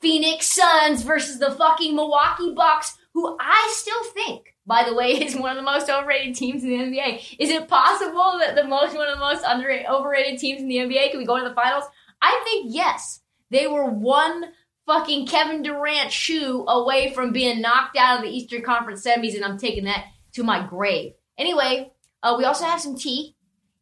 [0.00, 5.36] Phoenix Suns versus the fucking Milwaukee Bucks, who I still think, by the way, is
[5.36, 7.36] one of the most overrated teams in the NBA.
[7.38, 10.76] Is it possible that the most one of the most underrated, overrated teams in the
[10.76, 11.84] NBA can we go to the finals?
[12.22, 13.20] I think yes.
[13.50, 14.52] They were one
[14.86, 19.44] fucking Kevin Durant shoe away from being knocked out of the Eastern Conference semis, and
[19.44, 21.12] I'm taking that to my grave.
[21.36, 21.92] Anyway,
[22.22, 23.34] uh, we also have some tea.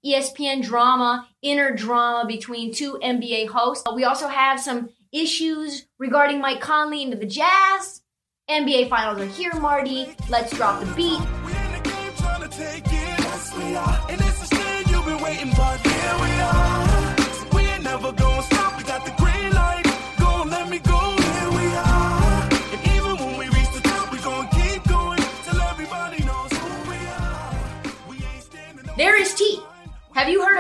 [0.04, 3.84] ESPN drama, inner drama between two NBA hosts.
[3.86, 8.02] Uh, we also have some issues regarding Mike Conley into the Jazz.
[8.48, 10.14] NBA Finals are here, Marty.
[10.28, 11.20] Let's drop the beat.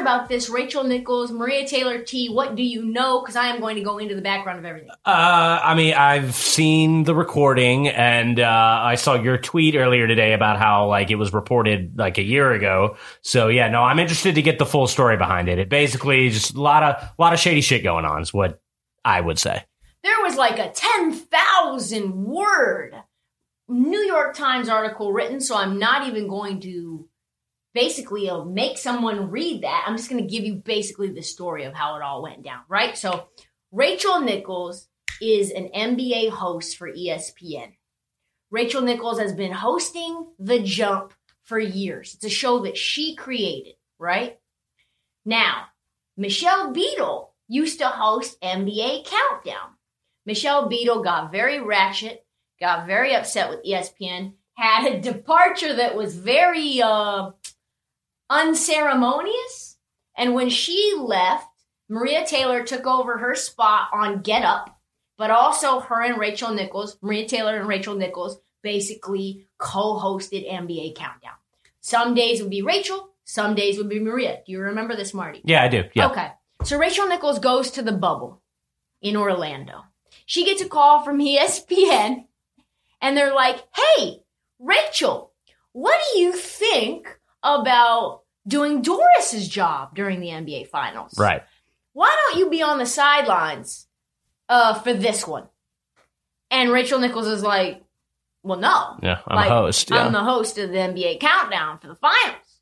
[0.08, 0.48] About this?
[0.48, 2.28] Rachel Nichols, Maria Taylor T.
[2.28, 3.20] What do you know?
[3.20, 4.90] Because I am going to go into the background of everything.
[5.04, 10.32] Uh, I mean, I've seen the recording, and uh, I saw your tweet earlier today
[10.32, 12.96] about how like it was reported like a year ago.
[13.20, 15.58] So yeah, no, I'm interested to get the full story behind it.
[15.58, 18.22] It basically just a lot of a lot of shady shit going on.
[18.22, 18.60] Is what
[19.04, 19.62] I would say.
[20.02, 22.94] There was like a ten thousand word
[23.68, 27.07] New York Times article written, so I'm not even going to
[27.74, 29.84] basically make someone read that.
[29.86, 32.60] I'm just going to give you basically the story of how it all went down,
[32.68, 32.96] right?
[32.96, 33.28] So,
[33.70, 34.88] Rachel Nichols
[35.20, 37.74] is an NBA host for ESPN.
[38.50, 41.12] Rachel Nichols has been hosting The Jump
[41.44, 42.14] for years.
[42.14, 44.38] It's a show that she created, right?
[45.24, 45.66] Now,
[46.16, 49.76] Michelle Beadle used to host NBA Countdown.
[50.24, 52.24] Michelle Beadle got very ratchet,
[52.60, 57.30] got very upset with ESPN, had a departure that was very uh,
[58.30, 59.76] unceremonious.
[60.16, 61.46] And when she left,
[61.88, 64.78] Maria Taylor took over her spot on Get Up,
[65.16, 70.96] but also her and Rachel Nichols, Maria Taylor and Rachel Nichols, basically co hosted NBA
[70.96, 71.32] Countdown.
[71.80, 74.40] Some days would be Rachel, some days would be Maria.
[74.44, 75.40] Do you remember this, Marty?
[75.44, 75.84] Yeah, I do.
[75.94, 76.08] Yeah.
[76.08, 76.28] Okay.
[76.64, 78.42] So Rachel Nichols goes to the bubble
[79.00, 79.84] in Orlando.
[80.26, 82.24] She gets a call from ESPN
[83.00, 84.22] and they're like, hey,
[84.58, 85.32] Rachel,
[85.72, 91.14] what do you think about doing Doris's job during the NBA Finals.
[91.18, 91.42] Right.
[91.92, 93.86] Why don't you be on the sidelines
[94.48, 95.48] uh, for this one?
[96.50, 97.82] And Rachel Nichols is like,
[98.42, 98.98] well, no.
[99.02, 99.90] Yeah, I'm like, a host.
[99.90, 100.04] Yeah.
[100.04, 102.60] I'm the host of the NBA Countdown for the Finals.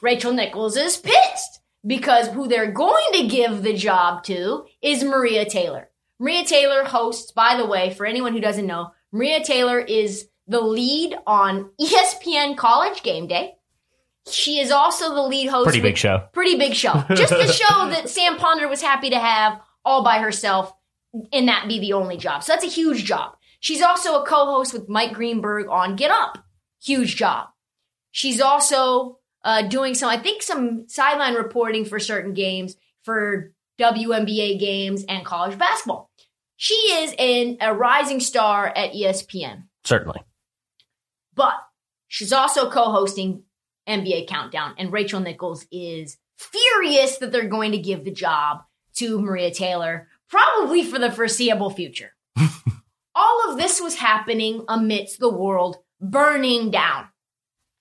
[0.00, 5.44] Rachel Nichols is pissed because who they're going to give the job to is Maria
[5.44, 5.88] Taylor.
[6.18, 10.60] Maria Taylor hosts, by the way, for anyone who doesn't know, Maria Taylor is the
[10.60, 13.54] lead on ESPN College Game Day.
[14.28, 15.64] She is also the lead host.
[15.64, 16.28] Pretty big show.
[16.32, 17.04] Pretty big show.
[17.14, 20.72] Just a show that Sam Ponder was happy to have all by herself
[21.32, 22.42] and that be the only job.
[22.42, 23.36] So that's a huge job.
[23.60, 26.38] She's also a co-host with Mike Greenberg on Get Up.
[26.82, 27.48] Huge job.
[28.10, 34.58] She's also uh, doing some, I think, some sideline reporting for certain games for WNBA
[34.58, 36.10] games and college basketball.
[36.56, 39.64] She is an, a rising star at ESPN.
[39.84, 40.22] Certainly.
[41.34, 41.54] But
[42.08, 43.44] she's also co-hosting
[43.90, 48.62] NBA Countdown, and Rachel Nichols is furious that they're going to give the job
[48.96, 52.12] to Maria Taylor, probably for the foreseeable future.
[53.14, 57.08] All of this was happening amidst the world burning down,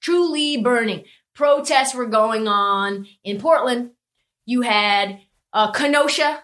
[0.02, 1.06] truly burning.
[1.34, 3.92] Protests were going on in Portland.
[4.46, 5.20] You had
[5.54, 6.44] uh, Kenosha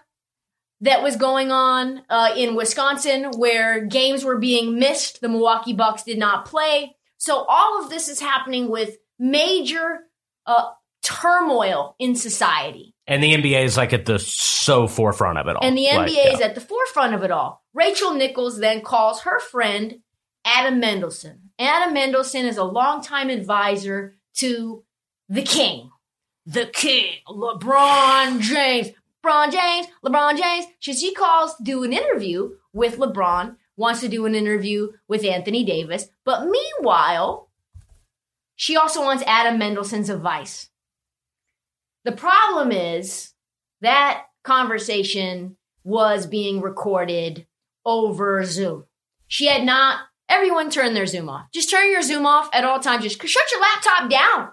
[0.80, 5.20] that was going on uh, in Wisconsin, where games were being missed.
[5.20, 6.96] The Milwaukee Bucks did not play.
[7.18, 10.00] So all of this is happening with major
[10.46, 10.70] uh,
[11.02, 12.94] turmoil in society.
[13.06, 15.64] And the NBA is like at the so forefront of it all.
[15.64, 16.46] And the NBA Like, is yeah.
[16.46, 17.64] at the forefront of it all.
[17.72, 20.00] Rachel Nichols then calls her friend
[20.44, 21.50] Adam Mendelsohn.
[21.58, 24.84] Adam Mendelsohn is a longtime advisor to
[25.28, 25.90] the king,
[26.44, 28.88] the king, LeBron James.
[29.24, 30.66] LeBron James, LeBron James.
[30.78, 35.24] She, she calls to do an interview with LeBron, wants to do an interview with
[35.24, 36.06] Anthony Davis.
[36.24, 37.45] But meanwhile,
[38.56, 40.70] she also wants Adam Mendelsohn's advice.
[42.04, 43.32] The problem is
[43.82, 47.46] that conversation was being recorded
[47.84, 48.84] over Zoom.
[49.28, 51.46] She had not, everyone turn their Zoom off.
[51.52, 53.04] Just turn your Zoom off at all times.
[53.04, 54.50] Just shut your laptop down.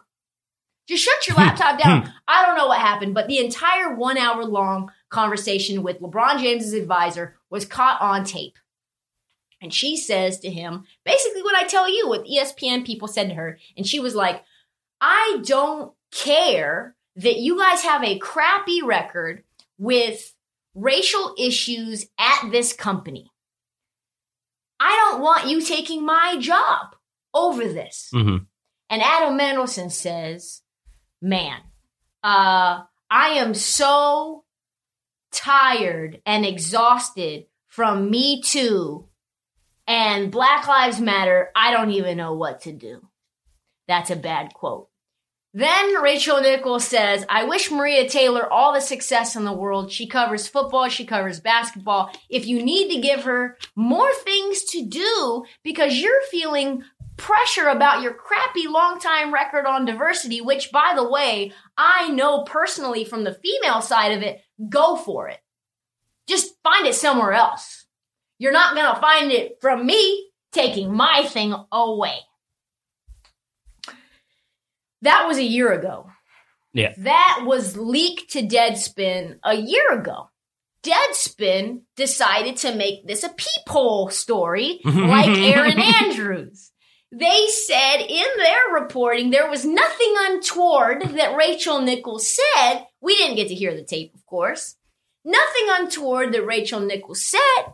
[0.88, 1.44] Just shut your hmm.
[1.44, 2.02] laptop down.
[2.04, 2.10] Hmm.
[2.28, 6.74] I don't know what happened, but the entire one hour long conversation with LeBron James's
[6.74, 8.58] advisor was caught on tape.
[9.64, 13.36] And she says to him, basically what I tell you, what ESPN people said to
[13.36, 13.58] her.
[13.78, 14.44] And she was like,
[15.00, 19.44] I don't care that you guys have a crappy record
[19.78, 20.36] with
[20.76, 23.32] racial issues at this company.
[24.82, 26.96] I don't want you taking my job
[27.34, 28.10] over this.
[28.14, 28.46] Mhm.
[28.90, 30.62] And Adam Mendelsohn says,
[31.22, 31.62] man,
[32.22, 34.44] uh, I am so
[35.32, 39.08] tired and exhausted from Me Too
[39.88, 41.50] and Black Lives Matter.
[41.56, 43.08] I don't even know what to do.
[43.88, 44.90] That's a bad quote.
[45.56, 49.92] Then Rachel Nichols says, I wish Maria Taylor all the success in the world.
[49.92, 52.10] She covers football, she covers basketball.
[52.28, 56.84] If you need to give her more things to do because you're feeling
[57.18, 62.44] pressure about your crappy long time record on diversity, which by the way, I know
[62.44, 65.40] personally from the female side of it, go for it.
[66.28, 67.83] Just find it somewhere else.
[68.44, 72.18] You're not going to find it from me taking my thing away.
[75.02, 76.08] That was a year ago.
[76.74, 76.92] Yeah.
[76.98, 80.30] That was leaked to Deadspin a year ago.
[80.86, 86.72] Deadspin decided to make this a peephole story like Erin Andrews.
[87.14, 92.88] They said in their reporting there was nothing untoward that Rachel Nichols said.
[93.00, 94.76] We didn't get to hear the tape, of course.
[95.24, 97.74] Nothing untoward that Rachel Nichols said.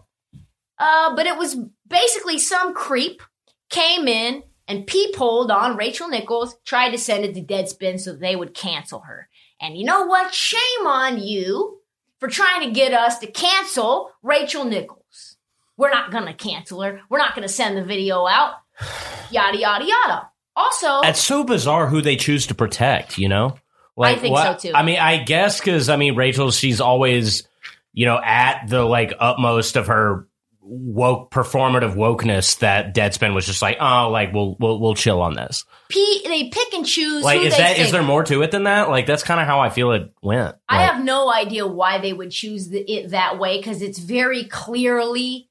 [0.79, 3.21] Uh, but it was basically some creep
[3.69, 8.35] came in and peepholed on Rachel Nichols, tried to send it to Deadspin so they
[8.35, 9.27] would cancel her.
[9.59, 10.33] And you know what?
[10.33, 11.79] Shame on you
[12.19, 15.37] for trying to get us to cancel Rachel Nichols.
[15.75, 17.01] We're not gonna cancel her.
[17.09, 18.55] We're not gonna send the video out.
[19.31, 20.29] Yada yada yada.
[20.55, 23.57] Also, It's so bizarre who they choose to protect, you know?
[23.97, 24.71] I think so, too.
[24.73, 27.47] I mean, I guess because, I mean, Rachel, she's always,
[27.93, 30.27] you know, at the like utmost of her
[30.69, 35.33] woke performative wokeness that Deadspin was just like, oh, like we'll we'll we'll chill on
[35.33, 35.65] this.
[35.89, 37.23] P- they pick and choose.
[37.23, 38.89] Like, is that is there more to it than that?
[38.89, 40.55] Like, that's kind of how I feel it went.
[40.67, 43.99] I Like, have no idea why they would choose the, it that way because it's
[43.99, 45.49] very clearly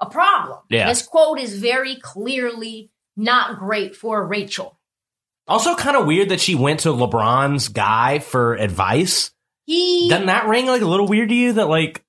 [0.00, 0.58] a problem.
[0.68, 0.88] Yeah.
[0.88, 4.78] This quote is very clearly not great for Rachel.
[5.48, 9.30] also kind of weird that she went to LeBron's guy for advice.
[9.64, 11.54] He Doesn't that ring like a little weird to you?
[11.54, 12.04] That like,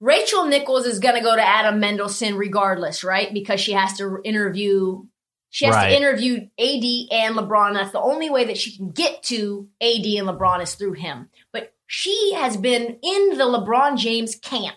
[0.00, 3.32] Rachel Nichols is going to go to Adam Mendelsohn regardless, right?
[3.32, 5.04] Because she has to interview.
[5.50, 5.90] She has Right.
[5.90, 7.74] to interview AD and LeBron.
[7.74, 11.30] That's the only way that she can get to AD and LeBron is through him.
[11.52, 14.76] But she has been in the LeBron James camp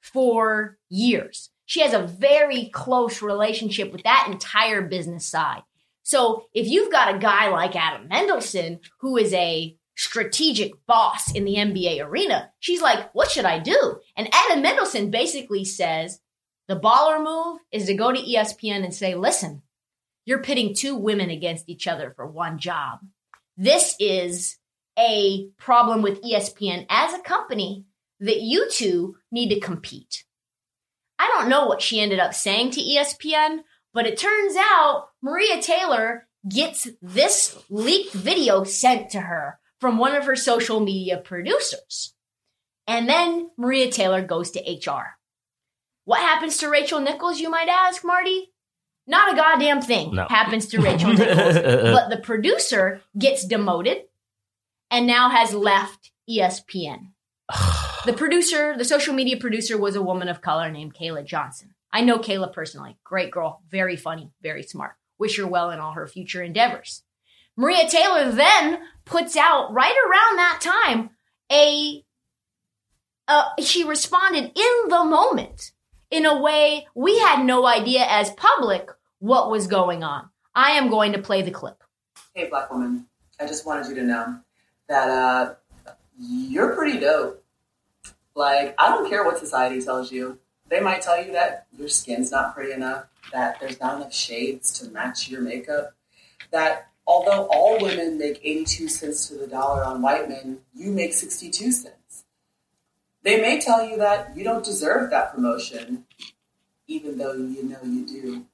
[0.00, 1.50] for years.
[1.66, 5.62] She has a very close relationship with that entire business side.
[6.02, 11.44] So if you've got a guy like Adam Mendelsohn, who is a strategic boss in
[11.44, 14.00] the NBA arena, she's like, what should I do?
[14.16, 16.20] And Adam Mendelsohn basically says
[16.68, 19.62] the baller move is to go to ESPN and say, listen,
[20.24, 23.00] you're pitting two women against each other for one job.
[23.56, 24.58] This is
[24.98, 27.86] a problem with ESPN as a company
[28.20, 30.24] that you two need to compete.
[31.18, 33.60] I don't know what she ended up saying to ESPN,
[33.92, 40.14] but it turns out Maria Taylor gets this leaked video sent to her from one
[40.14, 42.14] of her social media producers.
[42.86, 45.18] And then Maria Taylor goes to HR.
[46.04, 48.52] What happens to Rachel Nichols, you might ask, Marty?
[49.08, 50.28] Not a goddamn thing No.
[50.30, 51.54] happens to Rachel Nichols.
[51.96, 54.02] but the producer gets demoted
[54.88, 57.08] and now has left ESPN.
[58.04, 61.72] The producer, the social media producer, was a woman of color named Kayla Johnson.
[61.92, 62.96] I know Kayla personally.
[63.04, 64.94] Great girl, very funny, very smart.
[65.20, 67.04] Wish her well in all her future endeavors.
[67.56, 71.10] Maria Taylor then puts out right around that time
[71.50, 72.04] a
[73.28, 75.72] uh, she responded in the moment
[76.10, 80.28] in a way we had no idea as public what was going on.
[80.54, 81.82] I am going to play the clip.
[82.34, 83.06] Hey, black woman.
[83.40, 84.38] I just wanted you to know
[84.88, 85.54] that uh,
[86.18, 87.42] you're pretty dope.
[88.34, 92.30] Like, I don't care what society tells you They might tell you that your skin's
[92.30, 95.94] not pretty enough, that there's not enough shades to match your makeup,
[96.50, 101.12] that although all women make 82 cents to the dollar on white men, you make
[101.12, 102.24] 62 cents.
[103.22, 106.04] They may tell you that you don't deserve that promotion,
[106.86, 108.46] even though you know you do.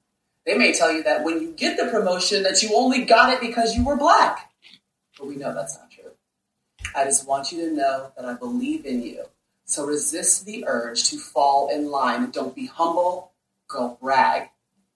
[0.44, 3.40] They may tell you that when you get the promotion that you only got it
[3.40, 4.50] because you were black.
[5.18, 6.12] But we know that's not true.
[6.94, 9.24] I just want you to know that I believe in you.
[9.64, 12.30] So resist the urge to fall in line.
[12.30, 13.32] Don't be humble,
[13.68, 14.48] go brag,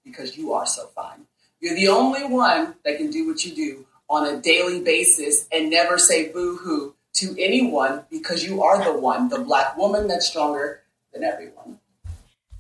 [0.05, 1.27] because you are so fine.
[1.63, 5.71] You're the only one that can do what you do on a daily basis and
[5.71, 10.27] never say boo hoo to anyone because you are the one, the black woman that's
[10.27, 10.83] stronger
[11.15, 11.79] than everyone.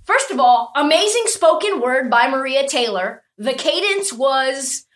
[0.04, 3.24] First of all, amazing spoken word by Maria Taylor.
[3.38, 4.86] The cadence was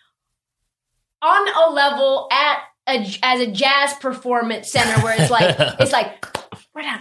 [1.20, 2.58] on a level at
[2.88, 6.25] a, as a jazz performance center where it's like it's like
[6.75, 7.00] right on.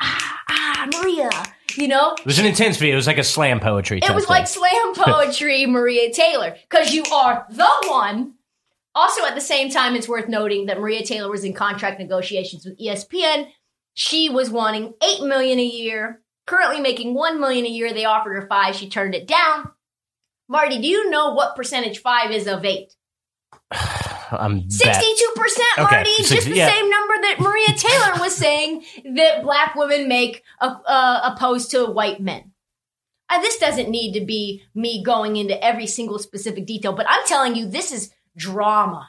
[0.00, 1.30] Ah, ah, Maria.
[1.76, 2.14] You know?
[2.18, 2.94] It was an intense video.
[2.94, 4.00] It was like a slam poetry.
[4.02, 4.30] It was thing.
[4.30, 8.34] like slam poetry, Maria Taylor, because you are the one.
[8.94, 12.64] Also, at the same time, it's worth noting that Maria Taylor was in contract negotiations
[12.64, 13.48] with ESPN.
[13.94, 17.92] She was wanting eight million a year, currently making one million a year.
[17.92, 18.74] They offered her five.
[18.74, 19.70] She turned it down.
[20.48, 22.94] Marty, do you know what percentage five is of eight?
[24.32, 24.68] I'm.
[24.70, 26.10] Sixty-two percent, Okay, Marty.
[26.16, 26.68] six- just the yeah.
[26.72, 28.84] same number that Maria Taylor was saying
[29.14, 32.52] that black women make, uh, uh, opposed to white men.
[33.28, 37.24] Uh, this doesn't need to be me going into every single specific detail, but I'm
[37.26, 39.08] telling you, this is drama,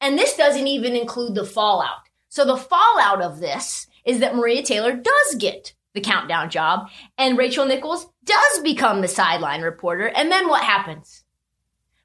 [0.00, 2.08] and this doesn't even include the fallout.
[2.28, 6.88] So the fallout of this is that Maria Taylor does get the countdown job,
[7.18, 10.06] and Rachel Nichols does become the sideline reporter.
[10.06, 11.19] And then what happens?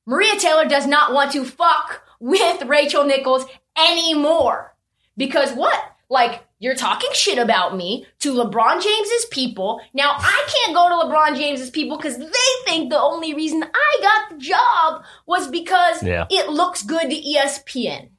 [0.05, 3.45] Maria Taylor does not want to fuck with Rachel Nichols
[3.77, 4.75] anymore.
[5.17, 5.79] Because what?
[6.09, 9.81] Like, you're talking shit about me to LeBron James's people.
[9.93, 12.25] Now, I can't go to LeBron James's people because they
[12.65, 16.25] think the only reason I got the job was because Yeah.
[16.29, 18.09] it looks good to ESPN.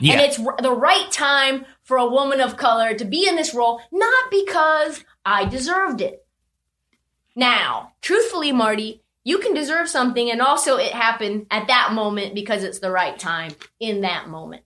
[0.00, 0.14] Yeah.
[0.14, 3.80] And it's the right time for a woman of color to be in this role,
[3.92, 6.26] not because I deserved it.
[7.36, 12.62] Now, truthfully, Marty, you can deserve something, and also it happened at that moment because
[12.62, 14.62] it's the right time in that moment.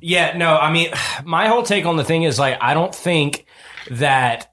[0.00, 0.90] Yeah, no, I mean,
[1.24, 3.46] my whole take on the thing is like, I don't think
[3.90, 4.52] that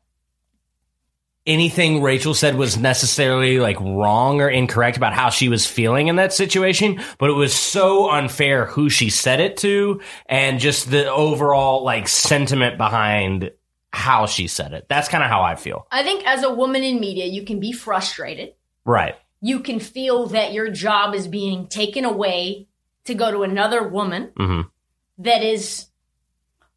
[1.46, 6.16] anything Rachel said was necessarily like wrong or incorrect about how she was feeling in
[6.16, 11.12] that situation, but it was so unfair who she said it to and just the
[11.12, 13.52] overall like sentiment behind
[13.94, 14.88] how she said it.
[14.90, 15.88] That's kind of how I feel.
[15.92, 18.54] I think as a woman in media, you can be frustrated.
[18.86, 19.16] Right.
[19.42, 22.68] You can feel that your job is being taken away
[23.06, 24.62] to go to another woman hmm
[25.18, 25.88] that is,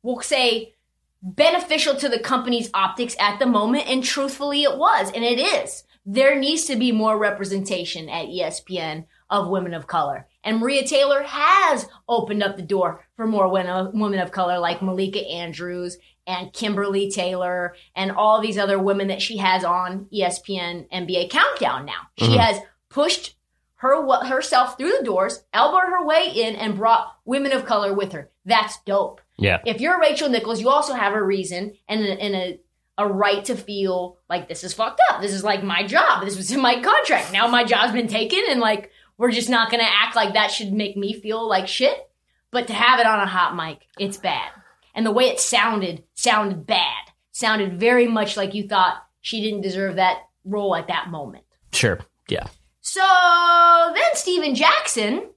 [0.03, 0.75] we'll say,
[1.23, 3.89] beneficial to the company's optics at the moment.
[3.89, 5.85] And truthfully, it was, and it is.
[6.07, 10.27] There needs to be more representation at ESPN of women of color.
[10.43, 15.21] And Maria Taylor has opened up the door for more women of color like Malika
[15.27, 21.31] Andrews and Kimberly Taylor and all these other women that she has on ESPN NBA
[21.31, 22.09] Countdown now.
[22.19, 22.39] She Mhm.
[22.39, 23.35] has pushed
[23.77, 28.13] her herself through the doors, elbowed her way in, and brought women of color with
[28.13, 28.31] her.
[28.45, 29.21] That's dope.
[29.39, 29.59] Yeah.
[29.65, 32.61] If you're Rachel Nichols, you also have a reason and a, and a
[33.01, 35.21] a right to feel like this is fucked up.
[35.23, 36.25] This is like my job.
[36.25, 37.33] This was in my contract.
[37.33, 40.73] Now my job's been taken, and like we're just not gonna act like that should
[40.73, 42.11] make me feel like shit.
[42.51, 44.51] But to have it on a hot mic, it's bad.
[44.95, 47.05] And the way it sounded sounded bad.
[47.33, 51.45] Sounded very much like you thought she didn't deserve that role at that moment.
[51.73, 52.01] Sure.
[52.29, 52.47] Yeah.
[52.81, 55.31] So then Stephen Jackson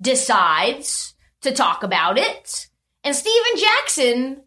[0.00, 2.68] decides to talk about it.
[3.02, 4.42] And Stephen Jackson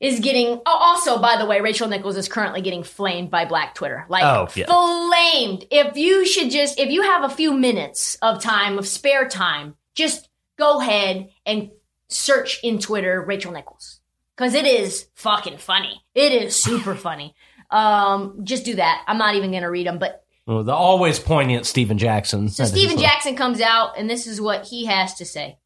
[0.00, 3.74] is getting oh, also by the way Rachel Nichols is currently getting flamed by Black
[3.74, 4.04] Twitter.
[4.08, 4.66] Like Oh, yeah.
[4.66, 5.64] flamed.
[5.70, 9.76] If you should just if you have a few minutes of time of spare time,
[9.94, 11.70] just go ahead and
[12.12, 14.00] search in Twitter Rachel Nichols.
[14.36, 16.02] Cuz it is fucking funny.
[16.14, 17.34] It is super funny.
[17.70, 19.02] Um just do that.
[19.06, 22.48] I'm not even going to read them, but Well, the always poignant Stephen Jackson.
[22.48, 25.58] so Stephen Jackson comes out, and this is what he has to say.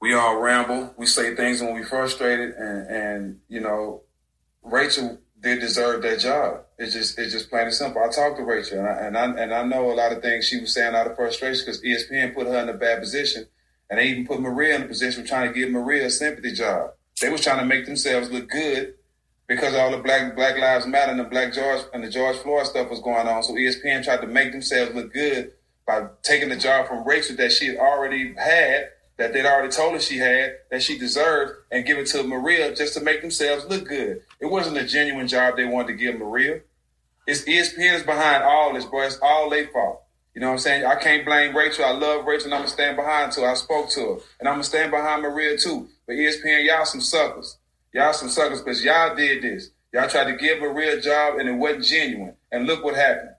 [0.00, 0.92] we all ramble.
[0.98, 4.02] We say things when we're frustrated, and and you know,
[4.62, 6.62] Rachel did deserve that job.
[6.78, 8.02] It's just it's just plain and simple.
[8.02, 10.46] I talked to Rachel, and I and I, and I know a lot of things
[10.46, 13.46] she was saying out of frustration because ESPN put her in a bad position,
[13.90, 16.52] and they even put Maria in a position of trying to give Maria a sympathy
[16.52, 16.90] job.
[17.20, 18.94] They was trying to make themselves look good
[19.46, 22.66] because all the black Black Lives Matter and the Black George and the George Floyd
[22.66, 23.42] stuff was going on.
[23.42, 25.52] So ESPN tried to make themselves look good
[25.86, 29.94] by taking the job from Rachel that she had already had that they'd already told
[29.94, 33.64] her she had that she deserved and give it to Maria just to make themselves
[33.66, 34.20] look good.
[34.40, 36.60] It wasn't a genuine job they wanted to give Maria.
[37.26, 39.06] It's ESPN is behind all this, boy.
[39.06, 40.02] It's all their fault.
[40.36, 40.84] You know what I'm saying?
[40.84, 41.86] I can't blame Rachel.
[41.86, 43.48] I love Rachel and I'm gonna stand behind her.
[43.48, 44.16] I spoke to her.
[44.38, 45.88] And I'm gonna stand behind Maria too.
[46.06, 47.56] But ESPN, y'all some suckers.
[47.94, 49.70] Y'all some suckers because y'all did this.
[49.94, 52.34] Y'all tried to give Maria a job and it wasn't genuine.
[52.52, 53.30] And look what happened.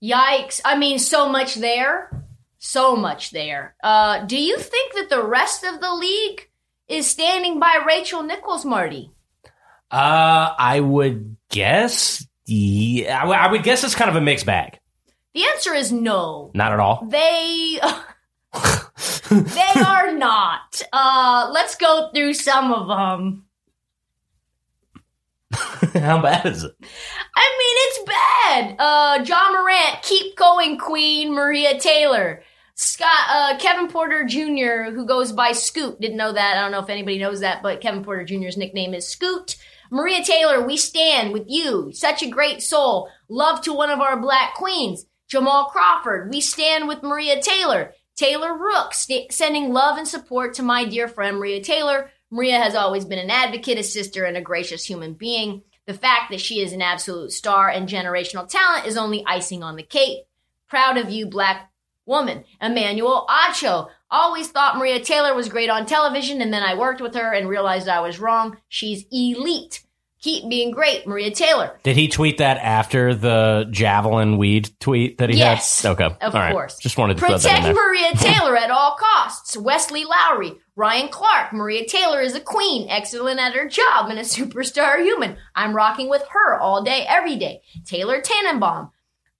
[0.00, 0.60] Yikes.
[0.64, 2.24] I mean, so much there.
[2.60, 3.74] So much there.
[3.82, 6.48] Uh, do you think that the rest of the league
[6.86, 9.10] is standing by Rachel Nichols, Marty?
[9.90, 12.24] Uh, I would guess.
[12.46, 14.77] Yeah, I w- I would guess it's kind of a mixed bag.
[15.38, 16.50] The answer is no.
[16.52, 17.06] Not at all.
[17.06, 17.78] They
[19.30, 20.82] they are not.
[20.92, 23.44] Uh, let's go through some of them.
[25.94, 26.72] How bad is it?
[27.36, 28.76] I mean, it's bad.
[28.80, 32.42] Uh, Ja Morant, keep going, Queen Maria Taylor.
[32.74, 36.56] Scott, uh, Kevin Porter Jr., who goes by Scoot, didn't know that.
[36.56, 39.56] I don't know if anybody knows that, but Kevin Porter Jr.'s nickname is Scoot.
[39.90, 41.92] Maria Taylor, we stand with you.
[41.92, 43.08] Such a great soul.
[43.28, 45.06] Love to one of our black queens.
[45.28, 47.92] Jamal Crawford, we stand with Maria Taylor.
[48.16, 52.10] Taylor Rook, st- sending love and support to my dear friend Maria Taylor.
[52.30, 55.62] Maria has always been an advocate, a sister, and a gracious human being.
[55.86, 59.76] The fact that she is an absolute star and generational talent is only icing on
[59.76, 60.24] the cake.
[60.68, 61.70] Proud of you, black
[62.06, 62.44] woman.
[62.60, 63.88] Emmanuel Acho.
[64.10, 67.48] Always thought Maria Taylor was great on television, and then I worked with her and
[67.48, 68.56] realized I was wrong.
[68.68, 69.82] She's elite.
[70.20, 71.78] Keep being great, Maria Taylor.
[71.84, 75.92] Did he tweet that after the javelin weed tweet that he Yes, had?
[75.92, 76.52] Okay, of all right.
[76.52, 76.76] course.
[76.78, 77.76] Just wanted to throw that in Protect.
[77.76, 79.56] Maria Taylor at all costs.
[79.56, 81.52] Wesley Lowery, Ryan Clark.
[81.52, 85.36] Maria Taylor is a queen, excellent at her job, and a superstar human.
[85.54, 87.60] I'm rocking with her all day, every day.
[87.84, 88.90] Taylor Tannenbaum,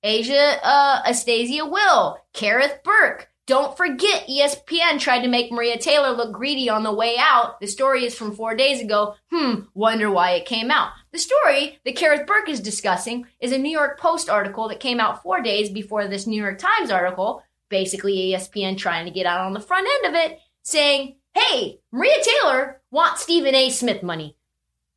[0.04, 3.28] Asia uh, Astasia Will, Kareth Burke.
[3.48, 7.58] Don't forget, ESPN tried to make Maria Taylor look greedy on the way out.
[7.60, 9.14] The story is from four days ago.
[9.32, 10.90] Hmm, wonder why it came out.
[11.12, 15.00] The story that Kareth Burke is discussing is a New York Post article that came
[15.00, 17.42] out four days before this New York Times article.
[17.70, 22.22] Basically, ESPN trying to get out on the front end of it, saying, hey, Maria
[22.22, 23.70] Taylor wants Stephen A.
[23.70, 24.37] Smith money.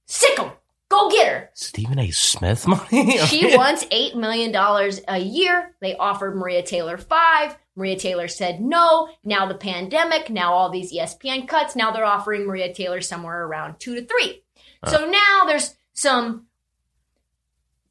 [0.07, 0.51] Sick 'em.
[0.89, 1.49] Go get her.
[1.53, 2.11] Stephen A.
[2.11, 3.17] Smith money.
[3.27, 4.53] She wants $8 million
[5.07, 5.73] a year.
[5.79, 7.55] They offered Maria Taylor five.
[7.75, 9.10] Maria Taylor said no.
[9.23, 11.75] Now the pandemic, now all these ESPN cuts.
[11.75, 14.43] Now they're offering Maria Taylor somewhere around two to three.
[14.88, 16.47] So now there's some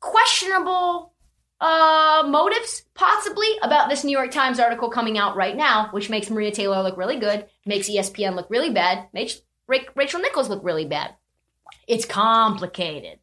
[0.01, 1.13] questionable
[1.61, 6.31] uh, motives, possibly, about this New York Times article coming out right now, which makes
[6.31, 10.87] Maria Taylor look really good, makes ESPN look really bad, makes Rachel Nichols look really
[10.87, 11.15] bad.
[11.87, 13.19] It's complicated.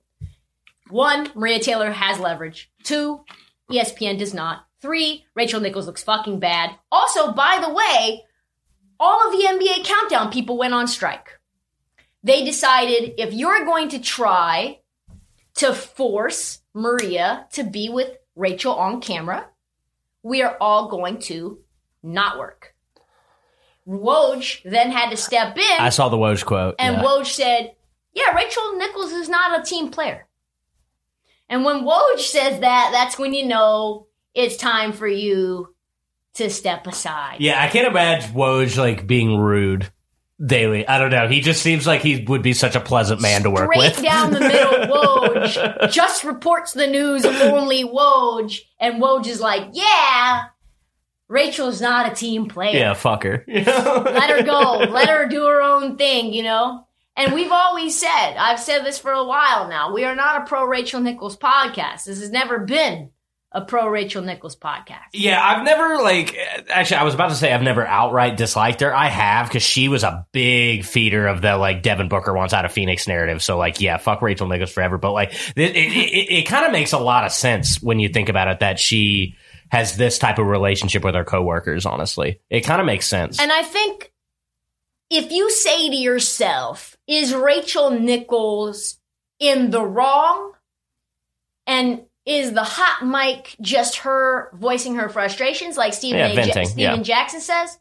[0.89, 2.71] One, Maria Taylor has leverage.
[2.83, 3.25] Two,
[3.69, 4.66] ESPN does not.
[4.81, 6.71] Three, Rachel Nichols looks fucking bad.
[6.91, 8.23] Also, by the way,
[8.99, 11.39] all of the NBA countdown people went on strike.
[12.23, 14.79] They decided if you're going to try
[15.55, 19.47] to force Maria to be with Rachel on camera,
[20.23, 21.59] we are all going to
[22.03, 22.75] not work.
[23.87, 25.79] Woj then had to step in.
[25.79, 26.75] I saw the Woj quote.
[26.77, 27.03] And yeah.
[27.03, 27.75] Woj said,
[28.13, 30.27] Yeah, Rachel Nichols is not a team player.
[31.49, 34.06] And when Woj says that, that's when you know
[34.37, 35.73] it's time for you
[36.35, 37.37] to step aside.
[37.39, 39.89] Yeah, I can't imagine Woj like being rude
[40.45, 40.87] daily.
[40.87, 41.27] I don't know.
[41.27, 44.03] He just seems like he would be such a pleasant man to work Straight with.
[44.03, 48.59] down the middle, Woj just reports the news only Woj.
[48.79, 50.43] And Woj is like, Yeah,
[51.27, 52.77] Rachel's not a team player.
[52.77, 53.43] yeah, fuck her.
[53.47, 54.85] let her go.
[54.91, 56.83] Let her do her own thing, you know?
[57.15, 60.45] And we've always said, I've said this for a while now, we are not a
[60.45, 62.05] pro Rachel Nichols podcast.
[62.05, 63.09] This has never been
[63.57, 65.07] a pro Rachel Nichols podcast.
[65.13, 66.37] Yeah, I've never like
[66.69, 68.95] actually I was about to say I've never outright disliked her.
[68.95, 72.65] I have because she was a big feeder of the like Devin Booker wants out
[72.65, 73.41] of Phoenix narrative.
[73.41, 74.99] So like yeah, fuck Rachel Nichols forever.
[74.99, 78.09] But like it, it, it, it kind of makes a lot of sense when you
[78.09, 79.35] think about it that she
[79.69, 81.87] has this type of relationship with her coworkers.
[81.87, 83.39] Honestly, it kind of makes sense.
[83.39, 84.13] And I think
[85.09, 88.99] if you say to yourself, is Rachel Nichols
[89.39, 90.53] in the wrong?
[91.65, 96.45] And is the hot mic just her voicing her frustrations like Stephen, Yeah, A.
[96.45, 96.97] Ja- Stephen yeah.
[97.01, 97.79] Jackson says?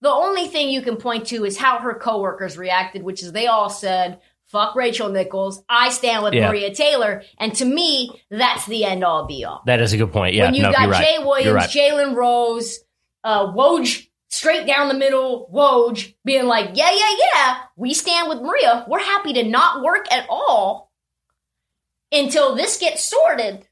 [0.00, 3.46] The only thing you can point to is how her coworkers reacted, which is they
[3.46, 5.62] all said, fuck Rachel Nichols.
[5.68, 6.48] I stand with Yeah.
[6.48, 7.22] Maria Taylor.
[7.38, 9.62] And to me, that's the end all be all.
[9.66, 10.34] that is a good point.
[10.34, 11.04] Yeah, when you no, got right.
[11.06, 11.70] Jay Williams, right.
[11.70, 12.80] Jalen Rose,
[13.22, 18.40] uh, Woj, straight down the middle, Woj, being like, yeah, yeah, yeah, we stand with
[18.40, 18.84] Maria.
[18.88, 20.90] We're happy to not work at all
[22.10, 23.66] until this gets sorted.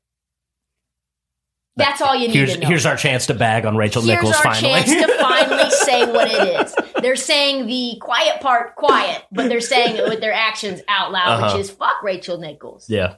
[1.76, 2.68] That's all you need Here's to know.
[2.68, 4.72] here's our chance to bag on Rachel Here's Nichols our finally.
[4.83, 6.74] chance to finally say what it is.
[7.00, 11.42] They're saying the quiet part quiet, but they're saying it with their actions out loud,
[11.42, 11.56] Uh-huh.
[11.56, 12.90] which is fuck Rachel Nichols.
[12.90, 13.14] yeah.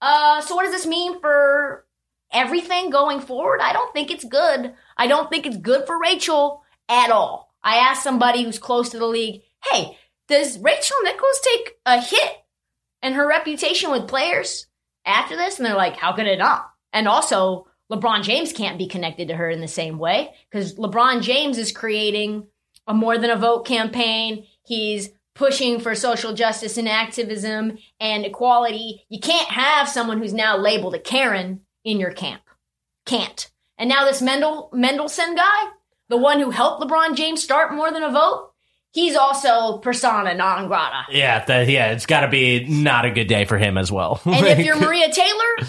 [0.00, 1.84] Uh, so what does this mean for
[2.32, 3.60] everything going forward?
[3.62, 4.74] I don't think it's good.
[4.96, 7.52] I don't think it's good for Rachel at all.
[7.64, 9.96] I asked somebody who's close to the league, hey,
[10.28, 12.32] does Rachel Nichols take a hit
[13.02, 14.66] in her reputation with players
[15.04, 15.56] after this?
[15.58, 16.70] And they're like, how could it not?
[16.92, 21.22] And also, LeBron James can't be connected to her in the same way because LeBron
[21.22, 22.46] James is creating
[22.86, 24.46] a more than a vote campaign.
[24.64, 29.04] He's pushing for social justice and activism and equality.
[29.08, 32.42] You can't have someone who's now labeled a Karen in your camp.
[33.04, 33.50] Can't.
[33.78, 35.70] And now this Mendel Mendelsohn guy,
[36.08, 38.52] the one who helped LeBron James start more than a vote,
[38.92, 41.04] he's also persona non grata.
[41.10, 44.20] Yeah, that, yeah, it's got to be not a good day for him as well.
[44.24, 45.68] And if you're Maria Taylor,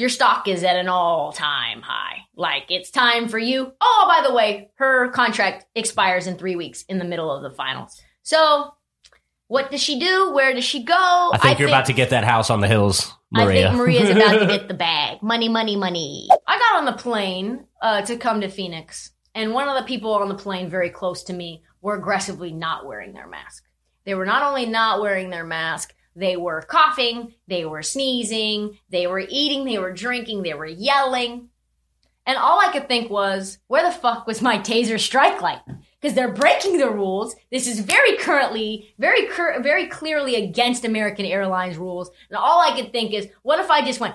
[0.00, 2.24] your stock is at an all time high.
[2.34, 3.72] Like it's time for you.
[3.80, 7.50] Oh, by the way, her contract expires in three weeks in the middle of the
[7.50, 8.00] finals.
[8.22, 8.72] So,
[9.48, 10.32] what does she do?
[10.32, 11.30] Where does she go?
[11.32, 13.66] I think you're about to get that house on the hills, Maria.
[13.66, 15.22] I think Maria's about to get the bag.
[15.22, 16.28] Money, money, money.
[16.46, 20.14] I got on the plane uh, to come to Phoenix, and one of the people
[20.14, 23.64] on the plane very close to me were aggressively not wearing their mask.
[24.04, 29.06] They were not only not wearing their mask, they were coughing, they were sneezing, they
[29.06, 31.48] were eating, they were drinking, they were yelling.
[32.26, 35.62] And all I could think was, where the fuck was my taser StrikeLight?
[36.00, 37.34] Because they're breaking the rules.
[37.50, 42.10] This is very currently, very, cur- very clearly against American Airlines rules.
[42.28, 44.14] And all I could think is, what if I just went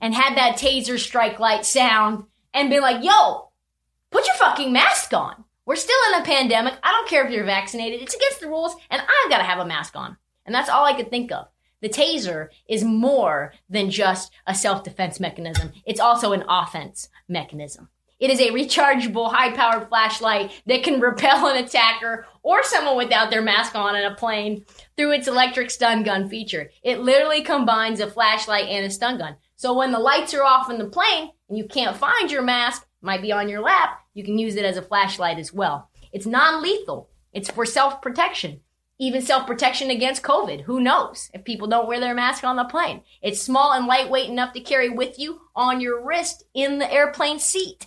[0.00, 3.50] and had that taser StrikeLight sound and been like, yo,
[4.10, 5.44] put your fucking mask on.
[5.66, 6.74] We're still in a pandemic.
[6.82, 8.00] I don't care if you're vaccinated.
[8.00, 10.16] It's against the rules and I've got to have a mask on.
[10.48, 11.48] And that's all I could think of.
[11.82, 15.72] The taser is more than just a self-defense mechanism.
[15.84, 17.90] It's also an offense mechanism.
[18.18, 23.42] It is a rechargeable, high-powered flashlight that can repel an attacker or someone without their
[23.42, 24.64] mask on in a plane
[24.96, 26.70] through its electric stun gun feature.
[26.82, 29.36] It literally combines a flashlight and a stun gun.
[29.56, 32.86] So when the lights are off in the plane and you can't find your mask,
[33.02, 35.90] might be on your lap, you can use it as a flashlight as well.
[36.10, 37.10] It's non-lethal.
[37.32, 38.62] It's for self-protection.
[39.00, 40.62] Even self-protection against COVID.
[40.62, 43.02] Who knows if people don't wear their mask on the plane?
[43.22, 47.38] It's small and lightweight enough to carry with you on your wrist in the airplane
[47.38, 47.86] seat,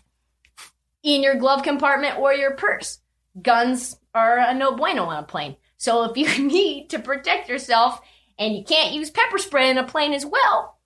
[1.04, 3.00] in your glove compartment or your purse.
[3.42, 5.58] Guns are a no bueno on a plane.
[5.78, 8.02] So if you need to protect yourself
[8.40, 10.80] and you can't use pepper spray in a plane as well,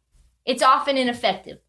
[0.45, 1.59] it's often ineffective.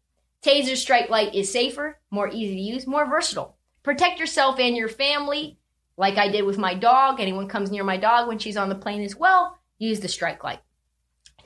[0.41, 3.57] Taser StrikeLight is safer, more easy to use, more versatile.
[3.83, 5.56] Protect yourself and your family,
[5.97, 7.19] like I did with my dog.
[7.19, 10.59] Anyone comes near my dog when she's on the plane as well, use the StrikeLight.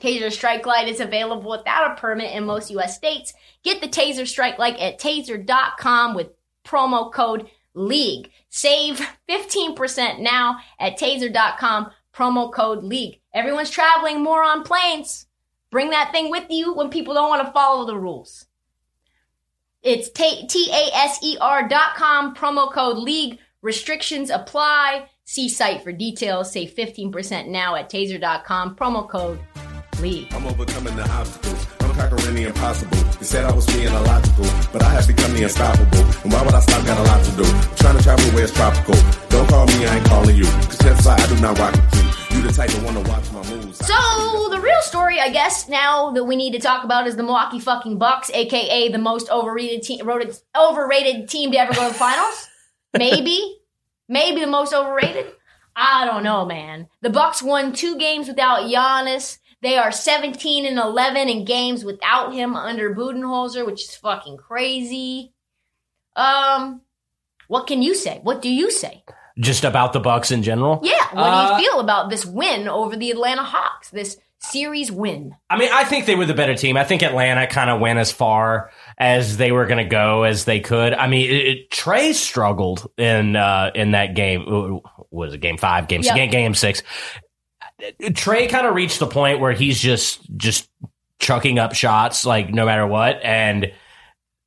[0.00, 3.32] Taser StrikeLight is available without a permit in most US states.
[3.62, 6.30] Get the Taser StrikeLight at taser.com with
[6.64, 8.28] promo code LEAGUE.
[8.50, 13.20] Save 15% now at taser.com, promo code LEAGUE.
[13.32, 15.26] Everyone's traveling more on planes.
[15.70, 18.46] Bring that thing with you when people don't want to follow the rules.
[19.82, 23.38] It's T-A-S-E-R dot com, promo code LEAGUE.
[23.62, 25.08] Restrictions apply.
[25.24, 26.50] See site for details.
[26.50, 29.38] Save 15% now at taser.com, promo code
[30.00, 30.26] LEAGUE.
[30.32, 31.64] I'm overcoming the obstacles.
[31.78, 32.96] I'm conquering the impossible.
[33.20, 36.00] They said I was being illogical, but I have become the unstoppable.
[36.24, 36.84] And why would I stop?
[36.84, 37.44] Got a lot to do.
[37.44, 38.96] I'm trying to travel where it's tropical.
[39.28, 40.44] Don't call me, I ain't calling you.
[40.44, 42.36] Cause that's why I do not rock with you.
[42.38, 43.78] You the type that wanna watch my moves.
[43.78, 47.22] So the real story, I guess, now that we need to talk about is the
[47.22, 50.00] Milwaukee fucking Bucks, aka the most overrated team,
[50.56, 52.48] overrated team to ever go to the finals.
[52.96, 53.58] Maybe,
[54.08, 55.26] maybe the most overrated.
[55.74, 56.88] I don't know, man.
[57.00, 59.38] The Bucks won two games without Giannis.
[59.62, 65.32] They are 17 and 11 in games without him under Budenholzer, which is fucking crazy.
[66.16, 66.82] Um,
[67.48, 68.20] what can you say?
[68.22, 69.04] What do you say?
[69.38, 70.80] Just about the Bucks in general.
[70.82, 73.88] Yeah, what Uh, do you feel about this win over the Atlanta Hawks?
[73.90, 75.34] This series win.
[75.48, 76.76] I mean, I think they were the better team.
[76.76, 80.44] I think Atlanta kind of went as far as they were going to go as
[80.44, 80.94] they could.
[80.94, 84.44] I mean, it, it, Trae struggled in uh, in that game.
[84.46, 85.88] What Was it game five?
[85.88, 86.14] Game Yeah.
[86.14, 86.82] game, game six?
[88.00, 90.68] Trae kind of reached the point where he's just just
[91.18, 93.72] chucking up shots like no matter what, and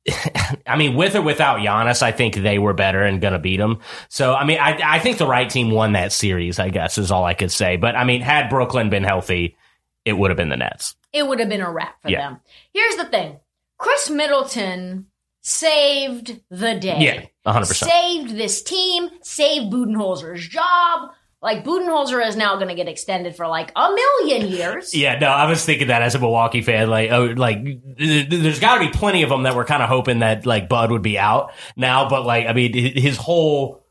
[0.66, 3.56] I mean, with or without Giannis, I think they were better and going to beat
[3.56, 3.80] them.
[4.08, 6.58] So, I mean, I, I think the right team won that series.
[6.58, 7.76] I guess is all I could say.
[7.76, 9.56] But I mean, had Brooklyn been healthy,
[10.04, 10.94] it would have been the Nets.
[11.12, 12.28] it would have been a wrap for Yeah.
[12.28, 12.40] them.
[12.72, 13.40] Here's the thing
[13.78, 15.06] Khris Middleton
[15.42, 17.30] saved the day.
[17.44, 17.90] Yeah, hundred percent.
[17.90, 21.10] Saved this team, saved Budenholzer's job.
[21.42, 24.94] Like Budenholzer is now going to get extended for like a million years.
[24.94, 28.42] Yeah, no, I was thinking that as a Milwaukee fan, like, oh, like, th- th-
[28.42, 30.90] there's got to be plenty of them that were kind of hoping that like Bud
[30.90, 33.84] would be out now, but like, I mean, his whole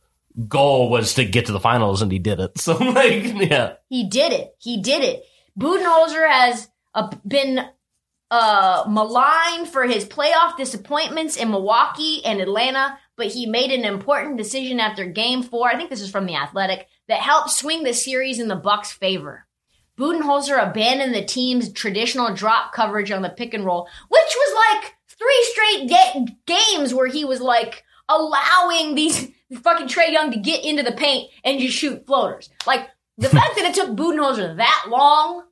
[0.50, 2.52] goal was to get to the finals, and he did it.
[2.60, 4.56] So, like, yeah, He did it.
[4.60, 5.24] He did it.
[5.58, 7.62] Budenholzer has uh, been
[8.32, 14.38] uh, maligned for his playoff disappointments in Milwaukee and Atlanta, but he made an important
[14.38, 15.68] decision after Game Four.
[15.68, 18.92] I think this is from the Athletic that helped swing the series in the Bucks'
[18.92, 19.46] favor.
[19.98, 24.96] Budenholzer abandoned the team's traditional drop coverage on the pick and roll, which was like
[25.08, 29.30] three straight ga- games where he was like allowing these
[29.62, 32.50] fucking Trae Young to get into the paint and just shoot floaters.
[32.68, 35.45] Like the fact that it took Budenholzer that long.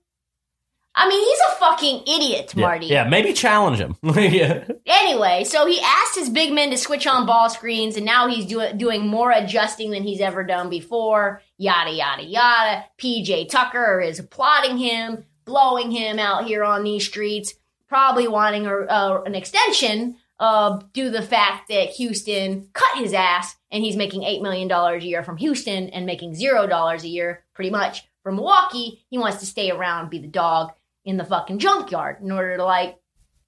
[0.96, 2.86] I mean, he's a fucking idiot, yeah, Marty.
[2.86, 3.98] yeah, maybe challenge him.
[4.04, 8.28] yeah, Anyway, so he asked his big men to switch on ball screens, and now
[8.28, 11.42] he's do- doing more adjusting than he's ever done before.
[11.58, 12.86] Yada, yada, yada.
[13.00, 17.56] PJ Tucker is applauding him, blowing him out here on these streets,
[17.88, 23.14] probably wanting a, uh, an extension uh, due to the fact that Houston cut his
[23.14, 27.44] ass and he's making $8 million a year from Houston and making $0 a year
[27.54, 29.06] pretty much from Milwaukee.
[29.10, 30.74] He wants to stay around, be the dog
[31.06, 32.98] in the fucking junkyard in order to like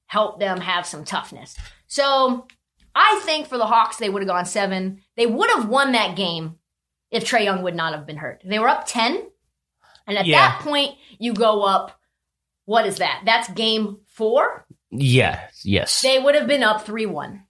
[0.08, 1.56] help them have some toughness.
[1.88, 2.48] So
[2.94, 5.02] I think for the Hawks, they would have gone seven.
[5.18, 6.56] They would have won that game
[7.12, 8.42] if Trae Young would not have been hurt.
[8.46, 9.26] They were up 10.
[10.08, 10.38] And at Yeah.
[10.40, 12.00] that point, you go up.
[12.66, 13.24] What is that?
[13.26, 14.66] That's game four.
[14.92, 17.44] yeah, yes, They would have been up 3 1.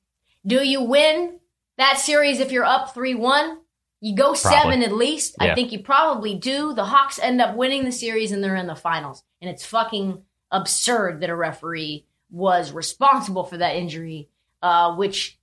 [0.47, 1.39] Do you win
[1.77, 3.59] that series if you're up 3 1?
[4.01, 5.35] You go seven at least.
[5.39, 6.73] I think you probably do.
[6.73, 9.23] The Hawks end up winning the series and they're in the finals.
[9.45, 14.27] And it's fucking absurd that a referee was responsible for that injury,
[14.63, 15.37] uh, which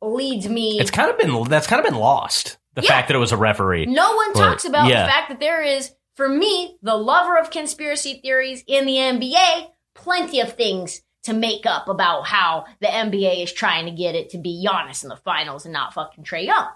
[0.00, 0.78] leads me.
[0.80, 2.56] it's kind of been that's kind of been lost.
[2.74, 2.88] The Yeah.
[2.88, 3.84] fact that it was a referee.
[3.86, 5.02] No one But, talks about yeah.
[5.02, 9.70] the fact that there is, for me, the lover of conspiracy theories in the NBA,
[9.92, 14.30] plenty of things to make up about how the NBA is trying to get it
[14.30, 16.68] to be Giannis in the finals and not fucking Trae Young.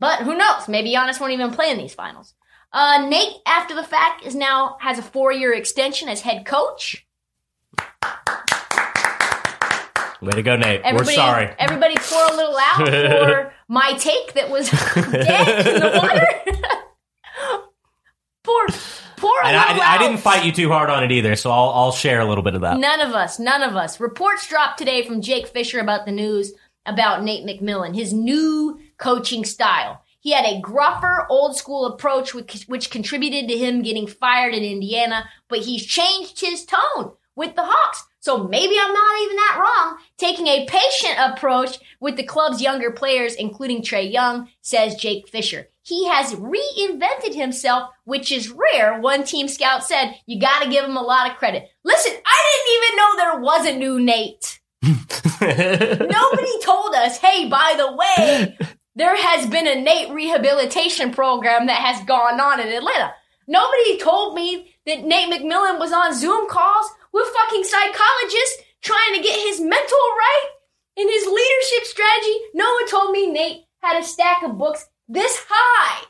[0.00, 0.66] But who knows?
[0.66, 2.34] Maybe Giannis won't even play in these finals.
[2.76, 7.06] Uh, Nate, after the fact, is now has a four year extension as head coach.
[10.20, 10.82] Way to go, Nate.
[10.82, 11.54] Everybody, We're sorry.
[11.58, 16.60] Everybody pour a little out for my take that was dead in the water.
[18.44, 18.66] pour,
[19.16, 19.98] pour a And little I, I out.
[20.00, 22.54] didn't fight you too hard on it either, so I'll, I'll share a little bit
[22.54, 22.78] of that.
[22.78, 24.00] None of us, none of us.
[24.00, 26.52] Reports dropped today from Jake Fisher about the news
[26.84, 30.02] about Nate McMillan, his new coaching style.
[30.26, 34.64] He had a gruffer, old school approach, which, which contributed to him getting fired in
[34.64, 38.04] Indiana, but he's changed his tone with the Hawks.
[38.18, 39.98] So maybe I'm not even that wrong.
[40.18, 45.68] Taking a patient approach with the club's younger players, including Trae Young, says Jake Fisher.
[45.82, 48.98] He has reinvented himself, which is rare.
[48.98, 51.68] One team scout said, you gotta give him a lot of credit.
[51.84, 54.58] Listen, I didn't even know there was a new Nate.
[55.40, 58.58] Nobody told us, hey, by the way,
[58.96, 63.12] there has been a Nate rehabilitation program that has gone on in Atlanta.
[63.46, 69.22] Nobody told me that Nate McMillan was on Zoom calls with fucking psychologists trying to
[69.22, 70.50] get his mental right
[70.96, 72.38] and his leadership strategy.
[72.54, 76.06] No one told me Nate had a stack of books this high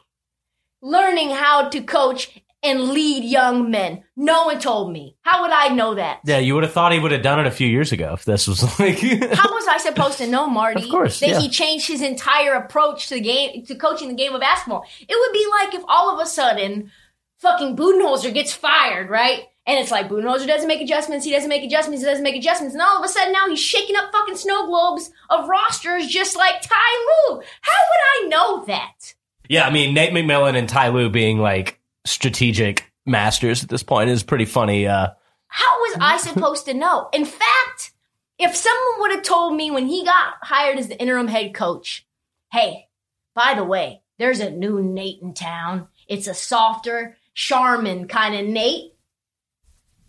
[0.80, 4.04] learning how to coach and lead young men.
[4.16, 5.16] No one told me.
[5.22, 6.20] How would I know that?
[6.24, 8.24] yeah, you would have thought he would have done it a few years ago if
[8.24, 8.98] this was like.
[8.98, 10.84] How was I supposed to know, Marty?
[10.84, 11.40] Of course, that yeah.
[11.40, 14.84] he changed his entire approach to the game, to coaching the game of basketball.
[15.00, 16.90] It would be like if all of a sudden,
[17.38, 19.44] fucking Budenholzer gets fired, right?
[19.68, 22.74] And it's like Budenholzer doesn't make adjustments, he doesn't make adjustments, he doesn't make adjustments,
[22.74, 26.36] and all of a sudden now he's shaking up fucking snow globes of rosters just
[26.36, 27.42] like Ty Lue.
[27.62, 29.14] How would I know that?
[29.48, 34.10] yeah, I mean Nate McMillan and Ty Lue being like strategic masters at this point
[34.10, 34.86] is pretty funny.
[34.86, 35.08] Uh,
[35.48, 37.08] How was I supposed to know?
[37.12, 37.92] In fact,
[38.38, 42.06] if someone would have told me when he got hired as the interim head coach,
[42.52, 42.88] hey,
[43.34, 45.88] by the way, there's a new Nate in town.
[46.08, 48.92] It's a softer, Charmin kind of Nate.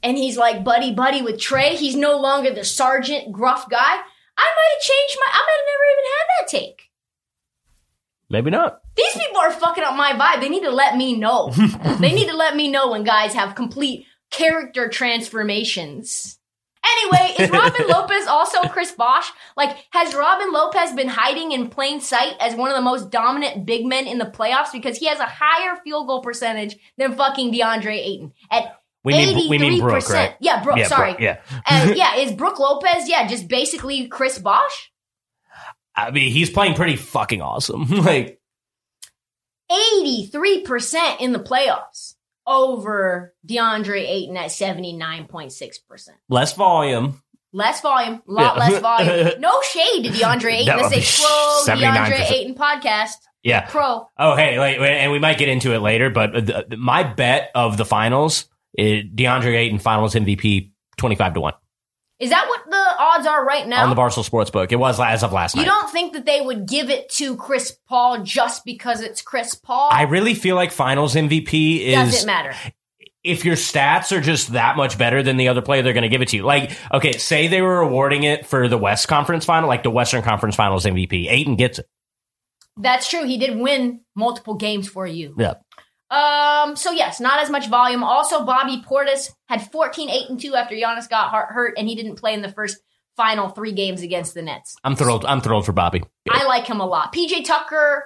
[0.03, 1.75] And he's like buddy buddy with Trae.
[1.75, 3.79] He's no longer the sergeant gruff guy.
[3.79, 6.86] I might have changed my, I might have never even had that take.
[8.29, 8.81] Maybe not.
[8.95, 10.41] These people are fucking up my vibe.
[10.41, 11.49] They need to let me know.
[11.99, 16.37] they need to let me know when guys have complete character transformations.
[16.85, 19.31] Anyway, is Robin Lopez also Chris Bosh?
[19.55, 23.65] Like, has Robin Lopez been hiding in plain sight as one of the most dominant
[23.65, 27.53] big men in the playoffs because he has a higher field goal percentage than fucking
[27.53, 30.13] DeAndre Ayton at We mean we mean Brook, 83%.
[30.13, 30.35] right?
[30.39, 30.77] Yeah, Brook.
[30.77, 31.11] Yeah, sorry.
[31.11, 31.39] Brook, yeah.
[31.65, 33.09] uh, yeah, is Brook Lopez?
[33.09, 34.91] Yeah, just basically Chris Bosh.
[35.97, 37.85] I mean, he's playing pretty fucking awesome.
[37.89, 38.39] like,
[39.71, 42.13] 83% in the playoffs
[42.45, 46.09] over DeAndre Ayton at 79.6%.
[46.29, 47.21] Less volume.
[47.53, 48.59] Less volume, a lot Yeah.
[48.69, 49.41] less volume.
[49.41, 50.77] No shade to DeAndre Ayton.
[50.77, 52.05] That This is would a pro 79%.
[52.05, 53.13] DeAndre Ayton podcast.
[53.43, 53.61] Yeah.
[53.61, 54.07] Pro.
[54.17, 57.03] Oh, hey, wait, wait, and we might get into it later, but uh, th- my
[57.03, 58.45] bet of the finals,
[58.77, 61.53] is DeAndre Ayton finals MVP 25 to 1
[62.19, 63.83] Is that what the odds are right now?
[63.83, 64.71] on the Barstool Sportsbook.
[64.71, 65.61] It was as of last night.
[65.63, 69.53] you don't think that they would give it to Chris Paul just because it's Chris
[69.53, 69.89] Paul?
[69.91, 72.55] I really feel like finals MVP is Doesn't matter.
[73.23, 76.09] if your stats are just that much better than the other player, they're going to
[76.09, 76.43] give it to you.
[76.43, 80.23] Like, okay, say they were awarding it for the West Conference final, like the Western
[80.23, 81.29] Conference Finals MVP.
[81.29, 81.85] Ayton gets it.
[82.77, 83.25] That's true.
[83.25, 85.35] He did win multiple games for you.
[85.37, 85.55] Yeah.
[86.09, 86.75] Um.
[86.75, 88.03] So yes, not as much volume.
[88.03, 91.95] Also, Bobby Portis had 14, 8, and two after Giannis got hurt, hurt, and he
[91.95, 92.77] didn't play in the first
[93.17, 94.75] final three games against the Nets.
[94.83, 95.25] I'm thrilled.
[95.25, 96.03] I'm thrilled for Bobby.
[96.29, 97.13] I like him a lot.
[97.13, 98.05] PJ Tucker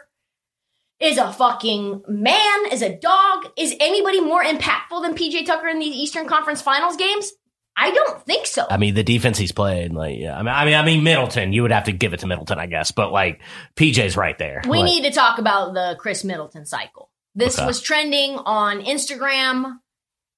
[1.00, 3.48] is a fucking man, is a dog.
[3.58, 7.32] Is anybody more impactful than PJ Tucker in these Eastern Conference Finals games?
[7.78, 8.66] I don't think so.
[8.70, 10.38] I mean, the defense he's played, like, yeah.
[10.38, 11.54] I mean, I mean, I mean, Middleton.
[11.54, 13.42] You would have to give it to Middleton, I guess, but like,
[13.76, 14.62] PJ's right there.
[14.68, 17.10] We Like, need to talk about the Khris Middleton cycle.
[17.36, 17.65] This Okay.
[17.65, 19.80] was trending on Instagram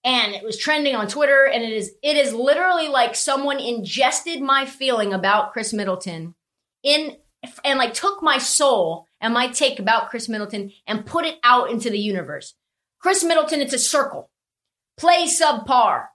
[0.03, 4.41] and it was trending on Twitter and it is it is literally like someone ingested
[4.41, 6.36] my feeling about Khris Middleton
[6.84, 7.17] in
[7.63, 11.69] and like took my soul and my take about Khris Middleton and put it out
[11.71, 12.53] into the universe.
[12.99, 14.29] Khris Middleton, it's a circle.
[14.97, 16.08] Plays subpar,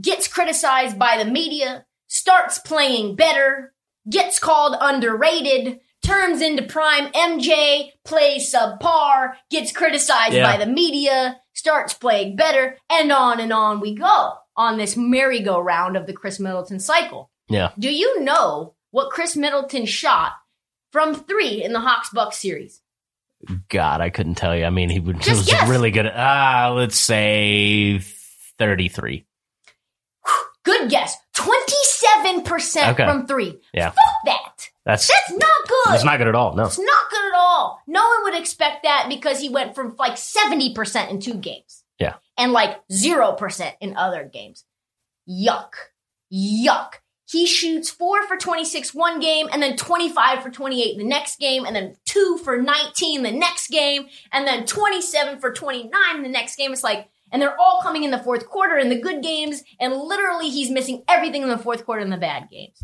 [0.00, 3.72] gets criticized by the media, starts playing better,
[4.08, 10.50] gets called underrated, turns into prime MJ, plays subpar, gets criticized Yeah.
[10.50, 15.96] by the media, starts playing better, and on and on we go on this merry-go-round
[15.96, 17.30] of the Khris Middleton cycle.
[17.48, 17.72] Yeah.
[17.78, 20.32] Do you know what Khris Middleton shot
[20.92, 22.80] from three in the Hawks Bucks series?
[23.68, 24.64] God, I couldn't tell you.
[24.64, 25.68] I mean, he would- he Just was guess.
[25.68, 26.06] really good.
[26.06, 27.98] at- Ah, let's say
[28.58, 29.26] 33.
[30.64, 31.16] Good guess.
[31.34, 33.04] 27% Okay.
[33.06, 33.58] from three.
[33.72, 33.90] Yeah.
[33.90, 34.55] Fuck that.
[34.86, 35.92] That's, That's not good.
[35.92, 36.54] that's not good at all.
[36.54, 36.64] No.
[36.64, 37.82] It's not good at all.
[37.88, 41.82] No one would expect that because he went from like 70% in two games.
[41.98, 42.14] Yeah.
[42.38, 44.64] And like 0% in other games.
[45.28, 45.72] Yuck.
[46.32, 46.94] Yuck.
[47.28, 51.64] He shoots four for 26 one game and then 25 for 28 the next game
[51.64, 56.54] and then two for 19 the next game and then 27 for 29 the next
[56.54, 56.72] game.
[56.72, 59.92] It's like, and they're all coming in the fourth quarter in the good games and
[59.96, 62.80] literally he's missing everything in the fourth quarter in the bad games.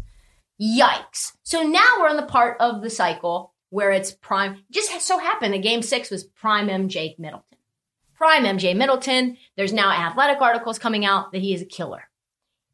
[0.63, 1.33] Yikes.
[1.43, 4.63] So now we're in the part of the cycle where it's prime.
[4.71, 7.59] Just so happened that game six was prime MJ Middleton.
[8.15, 9.39] Prime MJ Middleton.
[9.57, 12.05] There's now athletic articles coming out that he is a killer.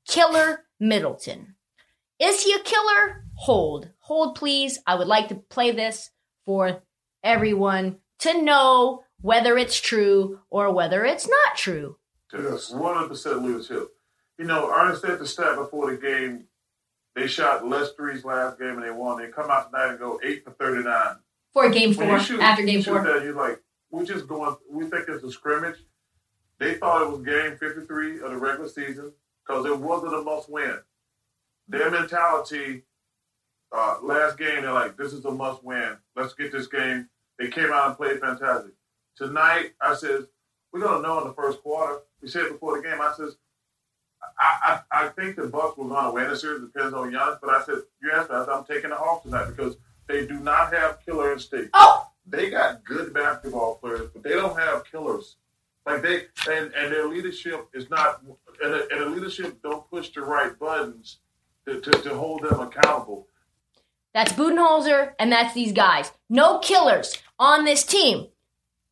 [0.07, 1.55] Killer Middleton.
[2.19, 3.25] Is he a killer?
[3.35, 3.91] Hold.
[4.01, 4.81] Hold, please.
[4.87, 6.11] I would like to play this
[6.45, 6.83] for
[7.23, 11.97] everyone to know whether it's true or whether it's not true.
[12.31, 13.89] to 100% leadership.
[14.39, 16.45] You know, Ernest said the stat before the game,
[17.19, 19.21] they shot less threes last game and they won.
[19.21, 21.17] They come out tonight and go 8 for 39.
[21.53, 23.03] For game four, shoot, after game four.
[23.03, 25.79] that, you're like, we're just going, we think it's a scrimmage.
[26.59, 29.13] They thought it was game 53 of the regular season
[29.45, 30.79] because it wasn't a must win.
[31.69, 32.85] Their mentality,
[33.73, 35.97] uh, last game, they're like, this is a must win.
[36.15, 37.09] Let's get this game.
[37.39, 38.73] They came out and played fantastic.
[39.17, 40.27] Tonight, I said,
[40.73, 42.01] we're going to know in the first quarter.
[42.21, 43.37] We said before the game, I says,
[44.39, 46.63] I, I, I think the Bucks were going to win the series.
[46.63, 47.39] Depends on Giannis.
[47.41, 49.77] But I said, you asked me, I said, I'm taking the Hawks tonight because
[50.07, 52.09] they do not have killer instinct Oh!
[52.27, 55.37] they got good basketball players, but they don't have killers.
[55.87, 58.23] Like they and, and their leadership is not
[58.63, 61.19] and the, and the leadership don't push the right buttons
[61.67, 63.27] to, to, to hold them accountable.
[64.13, 66.13] That's Budenholzer, and that's these guys.
[66.29, 68.29] No killers on this team.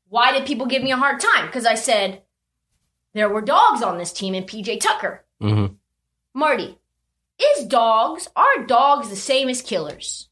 [0.09, 1.47] Why did people give me a hard time?
[1.47, 2.23] Because I said
[3.17, 5.25] there were dogs on this team and PJ Tucker.
[5.41, 5.67] hmm
[6.35, 6.79] Marty,
[7.57, 10.29] is dogs, are dogs the same as killers?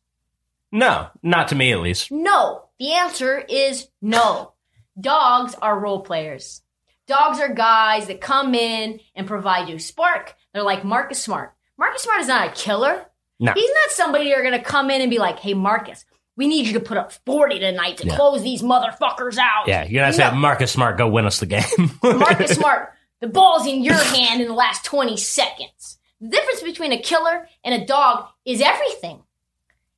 [0.70, 2.10] No, not to me at least.
[2.10, 2.64] No.
[2.78, 4.52] The answer is no.
[5.00, 6.62] Dogs are role players.
[7.06, 10.34] Dogs are guys that come in and provide you spark.
[10.52, 11.54] They're like Marcus Smart.
[11.78, 13.06] Marcus Smart is not a killer.
[13.38, 13.52] No.
[13.52, 16.04] He's not somebody you're going to come in and be like, hey, Marcus,
[16.36, 18.16] we need you to put up 40 tonight to Yeah.
[18.16, 19.66] close these motherfuckers out.
[19.68, 20.34] Yeah, you're gonna say No.
[20.36, 21.62] Marcus Smart, go win us the game.
[22.02, 25.98] Marcus Smart, the ball's in your hand in the last 20 seconds.
[26.20, 29.22] The difference between a killer and a dog is everything.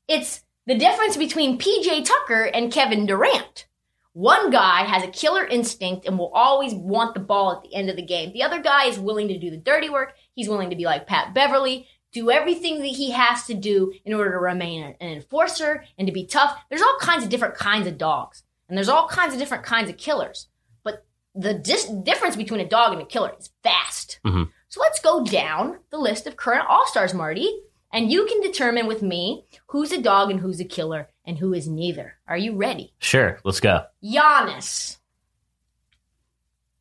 [0.09, 3.67] It's the difference between PJ Tucker and Kevin Durant.
[4.13, 7.91] One guy has a killer instinct and will always want the ball at the end
[7.91, 8.33] of the game.
[8.33, 10.15] The other guy is willing to do the dirty work.
[10.35, 11.87] He's willing to be like Pat Beverley,
[12.21, 16.13] do everything that he has to do in order to remain an enforcer and to
[16.13, 16.59] be tough.
[16.71, 18.43] There's all kinds of different kinds of dogs.
[18.69, 20.49] And there's all kinds of different kinds of killers.
[20.83, 21.05] But
[21.35, 24.19] the dis- difference between a dog and a killer is vast.
[24.25, 24.51] Mhm.
[24.69, 27.49] So let's go down the list of current All Stars, Marty.
[27.93, 31.53] And you can determine with me who's a dog and who's a killer and who
[31.55, 32.15] is neither.
[32.27, 32.93] Are you ready?
[32.99, 33.85] Sure, let's go.
[34.03, 34.97] Giannis.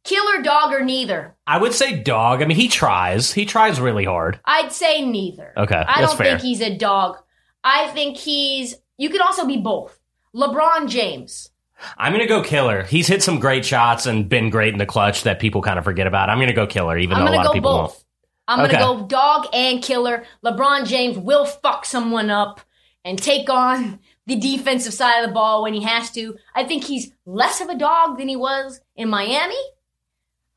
[0.05, 1.35] Killer dog or neither?
[1.47, 2.41] I would say dog.
[2.41, 3.33] I mean, he tries.
[3.33, 4.39] He tries really hard.
[4.45, 5.51] I'd say neither.
[5.57, 6.25] Okay, I that's don't fair.
[6.37, 7.17] think he's a dog.
[7.63, 8.75] I think he's.
[8.97, 9.99] You could also be both.
[10.35, 11.49] LeBron James.
[11.97, 12.83] I'm gonna go killer.
[12.83, 15.83] He's hit some great shots and been great in the clutch that people kind of
[15.83, 16.29] forget about.
[16.29, 17.91] I'm gonna go killer, even I'm though a lot of people both.
[17.91, 18.03] won't.
[18.47, 18.73] I'm Okay.
[18.79, 20.23] gonna go dog and killer.
[20.43, 22.61] LeBron James will fuck someone up
[23.03, 26.37] and take on the defensive side of the ball when he has to.
[26.55, 29.55] I think he's less of a dog than he was in Miami.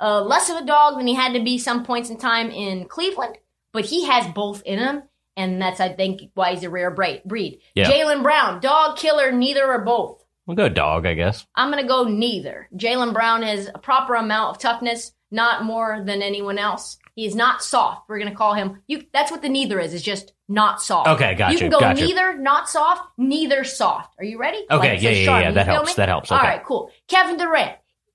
[0.01, 2.87] Uh, less of a dog than he had to be some points in time in
[2.87, 3.37] Cleveland,
[3.73, 5.03] but he has both in him,
[5.37, 7.61] and that's I think why he's a rare breed.
[7.75, 7.91] Yeah.
[7.91, 10.25] Jaylen Brown, dog, killer, neither or both.
[10.47, 11.47] We'll go dog, I guess.
[11.55, 12.69] I'm going to go neither.
[12.75, 16.97] Jaylen Brown has a proper amount of toughness, not more than anyone else.
[17.17, 18.09] He is not soft.
[18.09, 18.81] We're going to call him.
[18.87, 19.03] You.
[19.13, 19.93] That's what the neither is.
[19.93, 21.09] Is just not soft.
[21.09, 22.07] Okay, got You you, can go got you.
[22.07, 24.15] neither, not soft, neither soft.
[24.19, 24.65] Are you ready?
[24.71, 25.95] Okay, it yeah, yeah, Sharpie, yeah, that helps, me?
[25.97, 26.47] that helps, All okay.
[26.47, 26.91] right, cool.
[27.09, 27.73] Kevin Durant,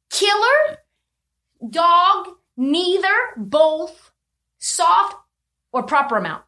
[0.09, 0.77] killer,
[1.69, 4.11] dog, neither, both,
[4.59, 5.15] soft,
[5.71, 6.43] or proper amount.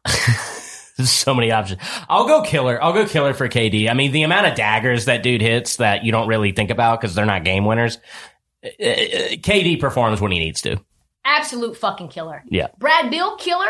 [0.96, 1.80] There's so many options.
[2.08, 2.82] I'll go killer.
[2.82, 3.88] I'll go killer for KD.
[3.90, 7.00] I mean, the amount of daggers that dude hits that you don't really think about
[7.00, 7.98] because they're not game winners.
[8.64, 10.78] uh, uh, KD performs when he needs to.
[11.24, 12.44] Absolute fucking killer.
[12.48, 12.68] Yeah.
[12.78, 13.66] Brad Beal, killer,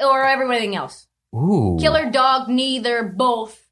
[0.00, 1.06] or everything else.
[1.34, 1.76] Ooh.
[1.80, 3.65] Killer, dog, neither, both.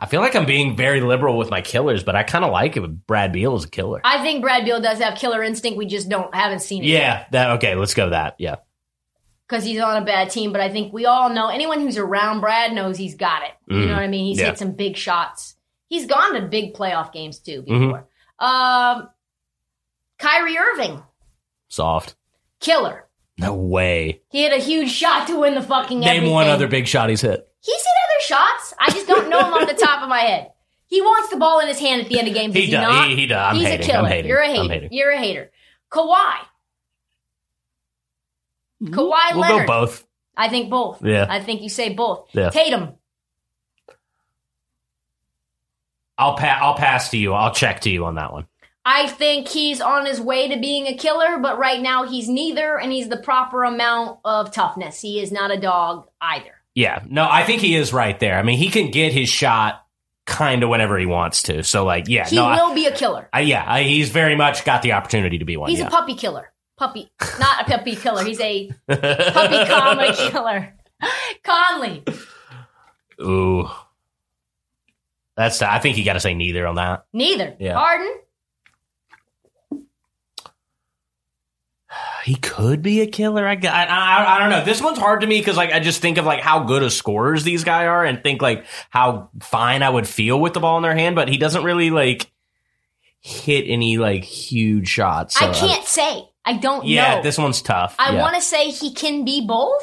[0.00, 2.76] I feel like I'm being very liberal with my killers, but I kind of like
[2.76, 4.00] it with Brad Beal as a killer.
[4.04, 5.76] I think Brad Beal does have killer instinct.
[5.78, 7.74] We just don't haven't seen it yeah, that okay.
[7.74, 8.36] Let's go that.
[8.38, 8.56] Yeah,
[9.48, 10.52] because he's on a bad team.
[10.52, 13.50] But I think we all know anyone who's around Brad knows he's got it.
[13.66, 13.86] You Mhm.
[13.88, 14.26] know what I mean?
[14.26, 14.46] He's Yeah.
[14.46, 15.56] hit some big shots.
[15.88, 17.80] He's gone to big playoff games too Mm-hmm.
[17.86, 18.08] before.
[18.38, 19.08] Um,
[20.18, 21.02] Kyrie Irving,
[21.68, 22.14] soft.
[22.60, 23.06] killer.
[23.38, 24.20] No way.
[24.30, 25.98] He hit a huge shot to win the fucking.
[26.00, 26.32] Name everything.
[26.32, 27.48] one other big shot he's hit.
[27.64, 28.74] He's hit other shots.
[28.78, 30.50] I just don't know him off the top of my head.
[30.86, 32.54] He wants the ball in his hand at the end of games.
[32.54, 32.82] He does he does.
[32.82, 33.08] not?
[33.08, 33.50] He- he does.
[33.50, 33.84] I'm He's hating.
[33.86, 33.98] a killer.
[34.00, 34.28] I'm hating.
[34.28, 34.68] You're a I'm hater.
[34.74, 34.88] hating.
[34.92, 35.50] You're a hater.
[35.90, 36.34] Kawhi.
[38.80, 38.86] Hmm?
[38.94, 39.34] Kawhi Leonard.
[39.36, 39.66] We'll Leonard.
[39.66, 40.06] go both.
[40.36, 41.02] I think both.
[41.04, 41.26] Yeah.
[41.28, 42.28] I think you say both.
[42.32, 42.50] Yeah.
[42.50, 42.94] Tatum.
[46.16, 47.32] I'll pa- I'll pass to you.
[47.32, 48.46] I'll check to you on that one.
[48.84, 52.78] I think he's on his way to being a killer, but right now he's neither,
[52.78, 55.00] and he's the proper amount of toughness.
[55.00, 56.60] He is not a dog either.
[56.74, 57.02] Yeah.
[57.08, 58.38] No, I think he is right there.
[58.38, 59.84] I mean, he can get his shot
[60.26, 61.62] kind of whenever he wants to.
[61.62, 62.26] So, like, yeah.
[62.28, 63.28] He no, I- will be a killer.
[63.32, 65.70] I, yeah, I, he's very much got the opportunity to be one.
[65.70, 65.86] He's yeah.
[65.86, 66.50] a puppy killer.
[66.76, 67.08] Puppy,
[67.38, 68.24] not a puppy killer.
[68.24, 70.74] He's a puppy comma killer.
[71.44, 72.02] Conley.
[73.20, 73.70] Ooh.
[75.36, 75.62] That's.
[75.62, 77.04] I think you got to say neither on that.
[77.12, 77.54] Neither.
[77.60, 77.74] Yeah.
[77.74, 78.12] Harden.
[82.24, 83.46] He could be a killer.
[83.46, 84.64] I, I, I, I don't know.
[84.64, 86.92] This one's hard to me because like I just think of like how good of
[86.92, 90.76] scorers these guys are, and think like how fine I would feel with the ball
[90.78, 91.16] in their hand.
[91.16, 92.30] But he doesn't really like
[93.20, 95.38] hit any like huge shots.
[95.38, 96.24] so I can't say.
[96.46, 97.22] I don't Yeah, know.
[97.22, 97.96] this one's tough.
[97.98, 98.20] I yeah.
[98.20, 99.82] want to say he can be both,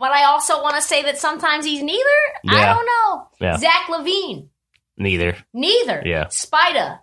[0.00, 2.02] but I also want to say that sometimes he's neither.
[2.48, 3.28] I don't know.
[3.40, 3.56] Yeah.
[3.58, 4.48] Zach LaVine.
[4.96, 5.36] neither.
[5.52, 6.02] Neither.
[6.04, 6.24] Yeah.
[6.26, 6.98] Spida.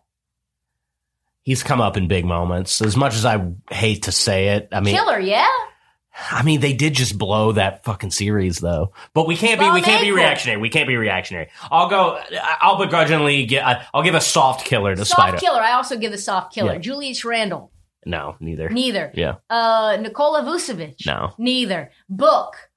[1.49, 2.79] He's come up in big moments.
[2.79, 5.47] As much as I hate to say it, I mean, Killer, yeah?
[6.31, 8.93] I mean, they did just blow that fucking series though.
[9.15, 10.61] But we can't be, Blow we can't be reactionary.
[10.61, 11.49] We can't be reactionary.
[11.71, 12.21] I'll go.
[12.61, 13.87] I'll begrudgingly get.
[13.95, 15.39] I'll give a soft killer to Soft Spida.
[15.39, 15.59] killer.
[15.59, 16.73] I also give the soft killer.
[16.73, 16.79] Yeah.
[16.79, 17.71] Julius Randle.
[18.05, 18.69] No, neither.
[18.69, 19.11] Neither.
[19.15, 21.03] Yeah, Uh, Nikola Vucevic.
[21.07, 21.33] no.
[21.39, 21.91] Neither.
[22.09, 22.68] Book.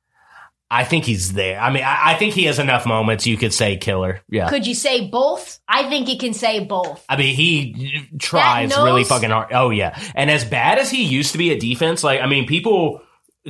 [0.73, 1.61] I think he's there.
[1.61, 3.27] I mean, I, I think he has enough moments.
[3.27, 4.23] You could say killer.
[4.31, 4.49] Yeah.
[4.49, 5.61] Could you say both?
[5.69, 7.05] I think you can say both.
[7.11, 9.53] I mean, he tries really fucking hard.
[9.53, 12.47] Oh yeah, and as bad as he used to be at defense, like I mean,
[12.47, 13.03] people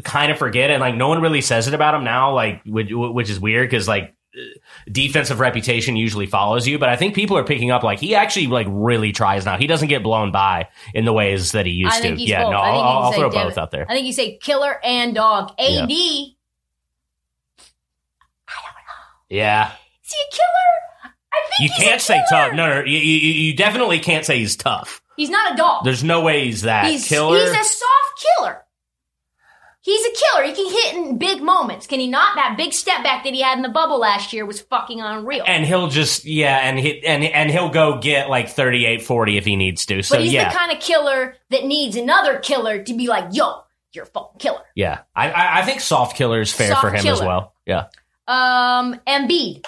[0.03, 0.81] kind of forget it.
[0.81, 2.35] Like no one really says it about him now.
[2.35, 4.17] Like which, which is weird because like
[4.91, 6.79] defensive reputation usually follows you.
[6.79, 9.59] But I think people are picking up like he actually like really tries now.
[9.59, 12.21] He doesn't get blown by in the ways that he used to.
[12.21, 12.53] yeah, both.
[12.53, 13.87] no, I I'll, can I'll throw both out there.
[13.89, 15.53] I think you say killer and dog.
[15.59, 15.91] AD.
[15.91, 16.25] Yeah,
[20.05, 21.13] Is he a killer?
[21.33, 22.53] I think you can't say tough.
[22.53, 25.03] No, no, you, you, you definitely can't say he's tough.
[25.17, 25.85] He's not a dog.
[25.85, 27.39] There's no way he's that he's, killer.
[27.39, 28.59] he's a soft killer.
[29.81, 30.45] He's a killer.
[30.47, 31.89] He can hit in big moments.
[31.89, 32.37] Can he not?
[32.37, 35.43] That big step back that he had in the bubble last year was fucking unreal.
[35.47, 39.45] and he'll just yeah and he and and he'll go get like 38 40 if
[39.45, 42.83] he needs to so but he's yeah the kind of killer that needs another killer
[42.85, 43.63] to be like, yo,
[43.93, 44.63] you're a fucking killer.
[44.77, 47.87] yeah I, I i think soft killer is fair Soft for him as well yeah
[48.27, 49.65] Um, Embiid.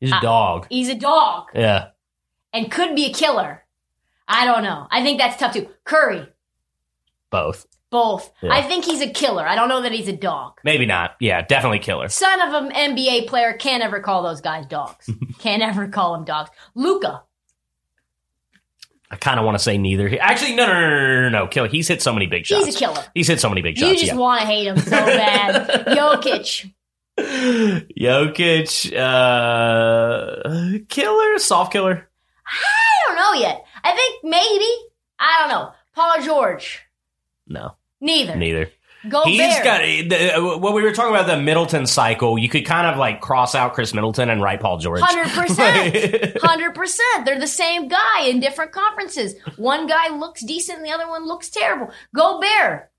[0.00, 0.66] He's a Uh, dog.
[0.68, 1.88] He's a dog Yeah.
[2.52, 3.64] and could be a killer.
[4.28, 4.86] I don't know.
[4.90, 5.68] I think that's tough too.
[5.84, 6.26] Curry,
[7.30, 7.66] Both.
[7.90, 8.30] both.
[8.42, 8.52] Yeah.
[8.52, 9.46] I think he's a killer.
[9.46, 10.60] I don't know that he's a dog.
[10.64, 11.16] Maybe not.
[11.20, 12.08] Yeah, definitely killer.
[12.08, 15.08] Son of an NBA player can't ever call those guys dogs.
[15.38, 16.50] can't ever call them dogs.
[16.74, 17.22] Luka,
[19.10, 20.18] I kind of want to say neither.
[20.20, 21.46] Actually, no, no, no, no, no, no.
[21.46, 21.68] Killer.
[21.68, 22.66] He's hit so many big shots.
[22.66, 23.04] he's a killer.
[23.14, 23.92] He's hit so many big shots.
[23.92, 24.16] You just yeah.
[24.18, 25.86] want to hate him so bad.
[25.86, 26.72] Jokic,
[27.98, 32.08] Jokic, uh, killer, soft killer.
[32.46, 33.64] I don't know yet.
[33.84, 34.68] I think maybe.
[35.18, 35.72] I don't know.
[35.94, 36.82] Paul George,
[37.46, 38.36] No, neither.
[38.36, 38.70] neither.
[39.08, 39.28] Gobert.
[39.32, 42.38] He's got the, what we were talking about the Middleton cycle.
[42.38, 45.00] You could kind of like cross out Khris Middleton and write Paul George.
[45.00, 47.24] Hundred percent, hundred percent.
[47.24, 49.34] They're the same guy in different conferences.
[49.56, 51.92] One guy looks decent, the other one looks terrible.
[52.14, 52.90] Gobert,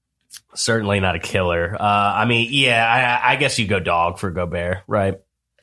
[0.56, 1.76] Certainly not a killer.
[1.80, 5.16] Uh, I mean, yeah, I, I guess you go dog for Gobert, right?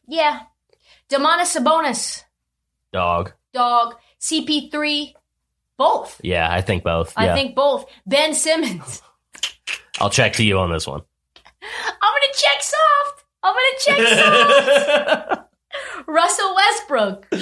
[0.06, 0.40] yeah.
[1.10, 2.22] Demonis Sabonis,
[2.92, 3.32] Dog.
[3.52, 3.96] dog.
[4.20, 5.12] CP3,
[5.76, 6.18] both.
[6.24, 7.12] Yeah, I think both.
[7.16, 7.34] I Yeah.
[7.34, 7.84] think both.
[8.06, 9.02] Ben Simmons.
[10.00, 11.02] I'll check to you on this one.
[11.62, 13.24] I'm gonna check soft.
[13.42, 15.40] I'm gonna check soft.
[16.06, 17.34] Russell Westbrook.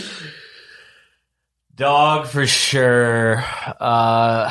[1.75, 3.43] Dog for sure.
[3.81, 4.51] Uh,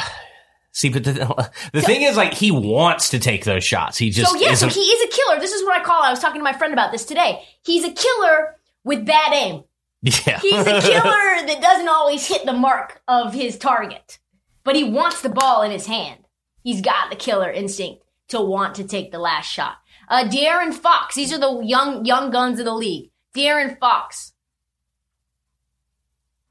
[0.71, 3.97] see, but the, the thing is, like, he wants to take those shots.
[3.97, 4.73] He just so yeah, so isn't.
[4.73, 5.39] he is a killer.
[5.39, 6.01] This is what I call.
[6.01, 7.43] I was talking to my friend about this today.
[7.63, 9.63] He's a killer with bad aim.
[10.01, 10.81] yeah, He's a killer
[11.47, 14.17] that doesn't always hit the mark of his target,
[14.63, 16.20] but he wants the ball in his hand.
[16.64, 19.78] He's got the killer instinct to want to take the last shot.
[20.07, 21.16] Uh, De'Aaron Fox.
[21.16, 23.12] These are the young young guns of the league.
[23.36, 24.34] De'Aaron Fox.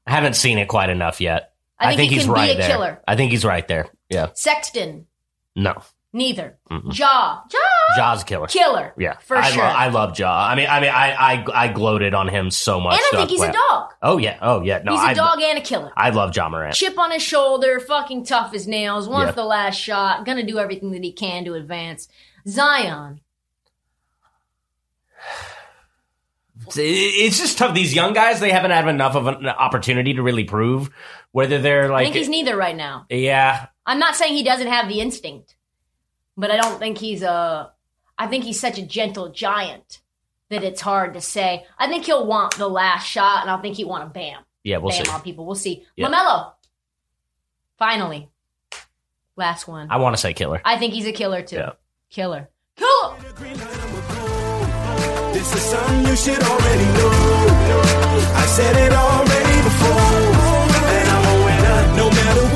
[0.05, 1.53] I haven't seen it quite enough yet.
[1.79, 2.69] I think he he's can be right there.
[2.69, 3.01] killer.
[3.07, 3.87] I think he's right there.
[4.09, 4.29] Yeah.
[4.33, 5.07] Sexton.
[5.55, 5.81] No.
[6.13, 6.57] Neither.
[6.69, 6.91] Mm-mm.
[6.97, 7.41] Ja.
[7.49, 7.59] Ja.
[7.95, 8.47] Ja's killer.
[8.47, 8.93] Killer.
[8.97, 9.63] Yeah, For I sure.
[9.63, 10.29] Lo- I love Ja.
[10.29, 12.95] I mean, I mean, I, I, I gloated on him so much.
[12.95, 13.93] and I think he's a dog.
[14.01, 14.81] Oh yeah, oh yeah.
[14.83, 15.91] No, he's a I, dog and a killer.
[15.95, 16.75] I love Ja Morant.
[16.75, 19.35] Chip on his shoulder, fucking tough as nails, wants Yeah.
[19.35, 22.09] the last shot, gonna do everything that he can to advance.
[22.45, 23.21] Zion.
[26.75, 27.73] It's just tough.
[27.73, 30.89] These young guys, they haven't had enough of an opportunity to really prove
[31.31, 32.01] whether they're like.
[32.01, 33.05] I think he's neither right now.
[33.09, 35.55] yeah, I'm not saying he doesn't have the instinct,
[36.37, 37.71] but I don't think he's a.
[38.17, 39.99] I think he's such a gentle giant
[40.49, 41.65] that it's hard to say.
[41.79, 44.77] I think he'll want the last shot, and I think he want to bam, yeah.
[44.77, 45.11] We'll bam see.
[45.11, 45.45] on people.
[45.45, 45.85] We'll see.
[45.95, 46.07] Yeah.
[46.07, 46.53] LaMelo.
[47.77, 48.29] Finally,
[49.35, 49.87] last one.
[49.89, 50.61] I want to say killer.
[50.63, 51.55] I think he's a killer too.
[51.55, 51.71] Yeah.
[52.09, 52.49] Killer.
[52.75, 53.15] Killer.
[55.33, 57.09] This is something you should already know.
[58.35, 60.11] I said it already before.
[60.91, 62.50] And I'm a winner no matter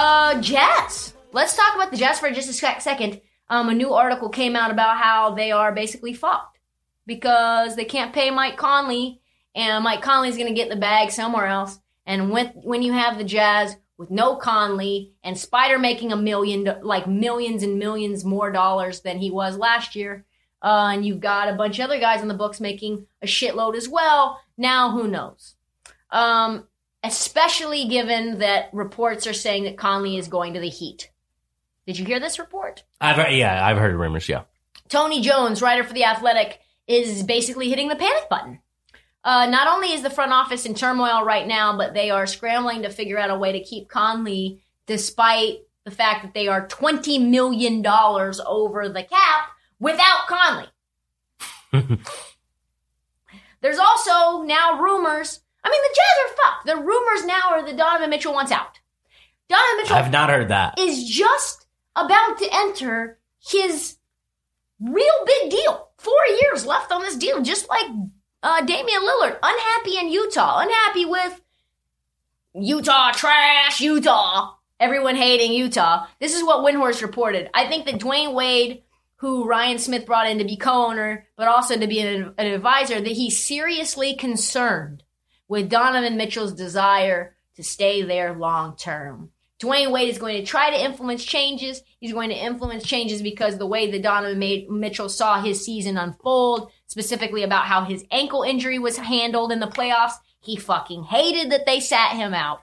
[0.00, 1.14] uh, Jazz.
[1.32, 3.20] Let's talk about the Jazz for just a second.
[3.48, 6.58] Um, a new article came out about how they are basically fucked
[7.06, 9.20] because they can't pay Mike Conley,
[9.54, 11.78] and Mike Conley's going to get the bag somewhere else.
[12.06, 16.66] And when when you have the Jazz with no Conley and Spida making a million,
[16.82, 20.24] like millions and millions more dollars than he was last year,
[20.62, 23.76] uh, and you've got a bunch of other guys in the books making a shitload
[23.76, 24.40] as well.
[24.56, 25.56] Now, who knows?
[26.10, 26.66] Um,
[27.02, 31.10] especially given that reports are saying that Conley is going to the Heat.
[31.86, 32.84] Did you hear this report?
[33.00, 34.28] I've heard, yeah, I've heard rumors.
[34.28, 34.42] Yeah,
[34.88, 38.60] Tony Jones, writer for The Athletic, is basically hitting the panic button.
[39.22, 42.82] Uh, not only is the front office in turmoil right now, but they are scrambling
[42.82, 47.28] to figure out a way to keep Conley despite the fact that they are $20
[47.28, 50.66] million over the cap without Conley.
[53.60, 55.40] There's also now rumors.
[55.62, 56.66] I mean, the Jazz are fucked.
[56.66, 58.78] The rumors now are that Donovan Mitchell wants out.
[59.48, 60.78] Donovan Mitchell I've not heard that.
[60.78, 63.96] is just about to enter his
[64.80, 65.88] real big deal.
[65.98, 67.86] Four years left on this deal, just like
[68.42, 69.38] uh, Damian Lillard.
[69.42, 70.60] Unhappy in Utah.
[70.60, 71.40] Unhappy with
[72.54, 74.54] Utah trash, Utah.
[74.78, 76.06] Everyone hating Utah.
[76.20, 77.50] This is what Windhorst reported.
[77.52, 78.82] I think that Dwyane Wade,
[79.16, 82.98] who Ryan Smith brought in to be co-owner, but also to be an, an advisor,
[82.98, 85.02] that he's seriously concerned
[85.50, 89.30] with Donovan Mitchell's desire to stay there long term.
[89.60, 91.82] Dwyane Wade is going to try to influence changes.
[91.98, 95.98] He's going to influence changes because the way that Donovan made, Mitchell saw his season
[95.98, 101.50] unfold, specifically about how his ankle injury was handled in the playoffs, he fucking hated
[101.50, 102.60] that they sat him out.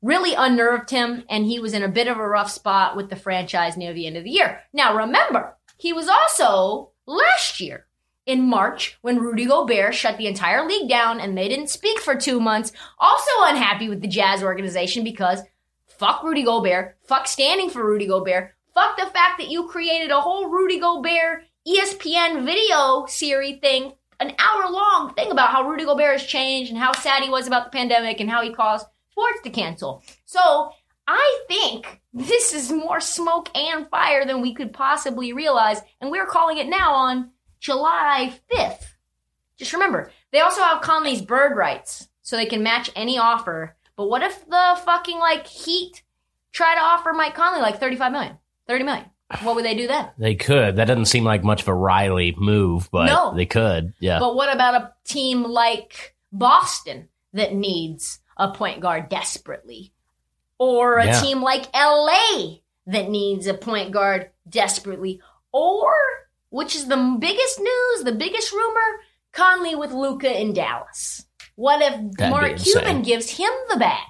[0.00, 3.16] Really unnerved him, and he was in a bit of a rough spot with the
[3.16, 4.60] franchise near the end of the year.
[4.72, 7.86] Now remember, he was also last year
[8.26, 12.14] in March when Rudy Gobert shut the entire league down and they didn't speak for
[12.14, 12.72] two months.
[12.98, 15.40] Also unhappy with the Jazz organization because
[15.86, 20.20] fuck Rudy Gobert, fuck standing for Rudy Gobert, fuck the fact that you created a
[20.20, 26.20] whole Rudy Gobert ESPN video series thing, an hour long thing about how Rudy Gobert
[26.20, 29.40] has changed and how sad he was about the pandemic and how he caused sports
[29.44, 30.02] to cancel.
[30.24, 30.70] So
[31.06, 36.26] I think this is more smoke and fire than we could possibly realize, and we're
[36.26, 37.30] calling it now on
[37.64, 38.84] July 5th.
[39.56, 43.74] Just remember, they also have Conley's bird rights, so they can match any offer.
[43.96, 46.02] But what if the fucking like Heat
[46.52, 48.38] try to offer Mike Conley like 35 million,
[48.68, 49.04] 30 million?
[49.42, 50.10] What would they do then?
[50.18, 50.76] They could.
[50.76, 53.32] That doesn't seem like much of a Riley move, but No.
[53.34, 53.94] they could.
[53.98, 54.18] Yeah.
[54.18, 59.92] But what about a team like Boston that needs a point guard desperately?
[60.58, 61.20] Or a Yeah.
[61.20, 65.22] team like LA that needs a point guard desperately?
[65.50, 65.94] Or,
[66.54, 69.00] which is the biggest news, the biggest rumor,
[69.32, 71.26] Conley with Luka in Dallas.
[71.56, 72.58] What if be Mark.
[72.58, 74.06] Cuban gives him the bag?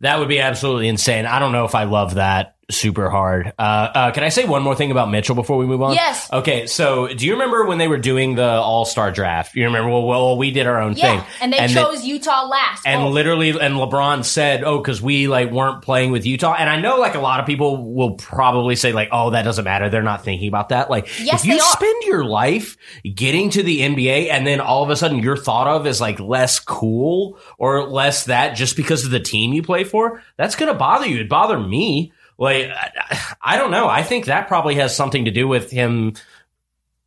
[0.00, 1.24] That would be absolutely insane.
[1.24, 3.52] I don't know if I love that super hard.
[3.58, 5.94] Uh, uh, can I say one more thing about Mitchell before we move on?
[5.94, 6.28] Yes.
[6.32, 9.54] Okay, so do you remember when they were doing the All Star draft?
[9.54, 9.90] You remember?
[9.90, 12.86] Well, well, we did our own Yeah, thing, and they the- chose Utah last.
[12.86, 16.68] and Oh, literally, and LeBron said, "Oh, because we like weren't playing with Utah." And
[16.68, 19.88] I know, like a lot of people will probably say, like, "Oh, that doesn't matter."
[19.88, 20.90] They're not thinking about that.
[20.90, 22.76] Like, Yes, if you spend your life
[23.14, 26.18] getting to the NBA, and then all of a sudden you're thought of as like
[26.20, 30.74] less cool or less that just because of the team you play for, that's gonna
[30.74, 31.16] bother you.
[31.16, 32.12] It'd bother me.
[32.42, 33.88] Like, I, I don't know.
[33.88, 36.14] I think that probably has something to do with him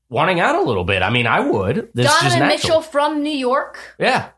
[0.09, 1.01] wanting out a little bit.
[1.01, 1.89] I mean, I would.
[1.93, 2.47] This is just Donovan.
[2.47, 3.77] Mitchell from New York.
[3.99, 4.29] Yeah.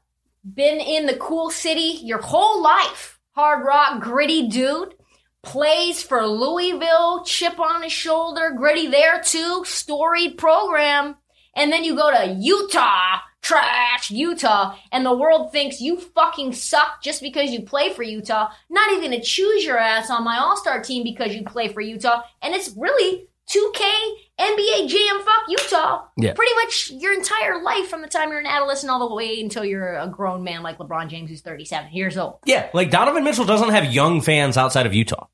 [0.43, 3.19] been in the cool city your whole life.
[3.31, 4.95] Hard rock, gritty dude.
[5.43, 11.15] Plays for Louisville, chip on his shoulder, gritty there too, storied program.
[11.55, 17.01] And then you go to Utah, trash Utah, and the world thinks you fucking suck
[17.01, 18.49] just because you play for Utah.
[18.69, 21.79] Not even to choose your ass on my all star team because you play for
[21.79, 22.23] Utah.
[22.41, 26.03] And it's really 2K NBA Jam fuck Utah.
[26.17, 26.33] Yeah.
[26.33, 29.63] Pretty much your entire life from the time you're an adolescent all the way until
[29.63, 32.39] you're a grown man like LeBron James who's 37 years old.
[32.45, 35.27] Yeah, like Donovan Mitchell doesn't have young fans outside of Utah.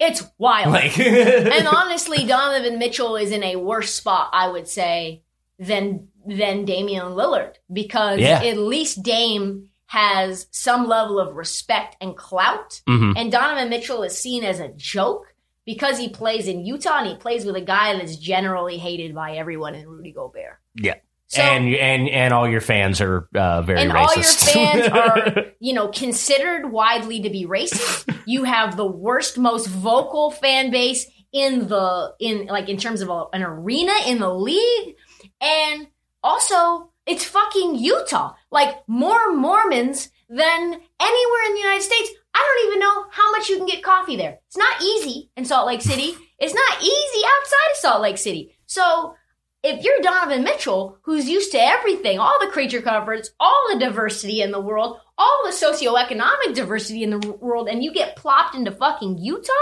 [0.00, 0.72] It's wild.
[0.72, 5.22] Like, and honestly, Donovan Mitchell is in a worse spot, I would say,
[5.58, 8.42] than than Damian Lillard because Yeah.
[8.42, 13.14] at least Dame has some level of respect and clout, Mhm.
[13.16, 15.34] and Donovan Mitchell is seen as a joke
[15.66, 19.36] because he plays in Utah and he plays with a guy that's generally hated by
[19.36, 20.58] everyone in Rudy Gobert.
[20.76, 20.94] yeah,
[21.28, 24.56] So, and and and all your fans are uh, very and racist.
[24.56, 24.88] all your fans
[25.36, 28.12] are, you know, considered widely to be racist.
[28.26, 33.08] You have the worst, most vocal fan base in the in like in terms of
[33.10, 34.96] a, an arena in the league,
[35.40, 35.86] and
[36.22, 38.34] also it's fucking Utah.
[38.50, 40.58] Like more Mormons than
[41.00, 42.10] anywhere in the United States.
[42.34, 44.38] I don't even know how much you can get coffee there.
[44.46, 46.14] It's not easy in Salt Lake City.
[46.38, 48.56] It's not easy outside of Salt Lake City.
[48.66, 49.14] So
[49.62, 54.40] if you're Donovan Mitchell, who's used to everything, all the creature comforts, all the diversity
[54.40, 58.72] in the world, all the socioeconomic diversity in the world, and you get plopped into
[58.72, 59.52] fucking Utah,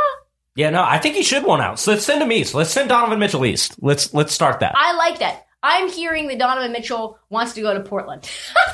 [0.56, 1.78] yeah, no, I think he should one out.
[1.78, 2.54] So let's send him east.
[2.54, 3.76] Let's send Donovan Mitchell east.
[3.80, 4.74] Let's let's start that.
[4.76, 5.46] I like that.
[5.62, 8.28] I'm hearing that Donovan Mitchell wants to go to Portland.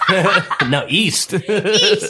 [0.69, 1.35] no, east.
[1.35, 2.09] East.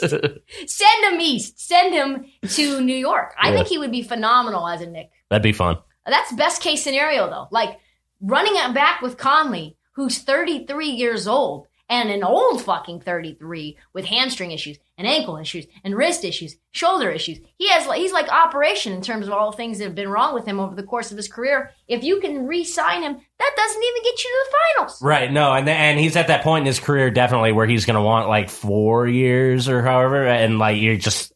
[0.67, 1.59] Send him east.
[1.59, 3.33] Send him to New York.
[3.41, 3.55] I Yeah.
[3.55, 5.09] think he would be phenomenal as a Knick.
[5.29, 5.77] That'd be fun.
[6.05, 7.47] That's best case scenario though.
[7.51, 7.79] Like
[8.21, 14.05] running it back with Conley, who's 33 years old and an old fucking 33 with
[14.05, 17.39] hamstring issues and ankle issues and wrist issues, shoulder issues.
[17.57, 20.33] He has he's like operation in terms of all the things that have been wrong
[20.33, 21.71] with him over the course of his career.
[21.87, 25.01] If you can re-sign him, that doesn't even get you to the finals.
[25.01, 25.31] Right.
[25.31, 28.01] No, and and he's at that point in his career definitely where he's going to
[28.01, 31.33] want like four years or however, and like you're just.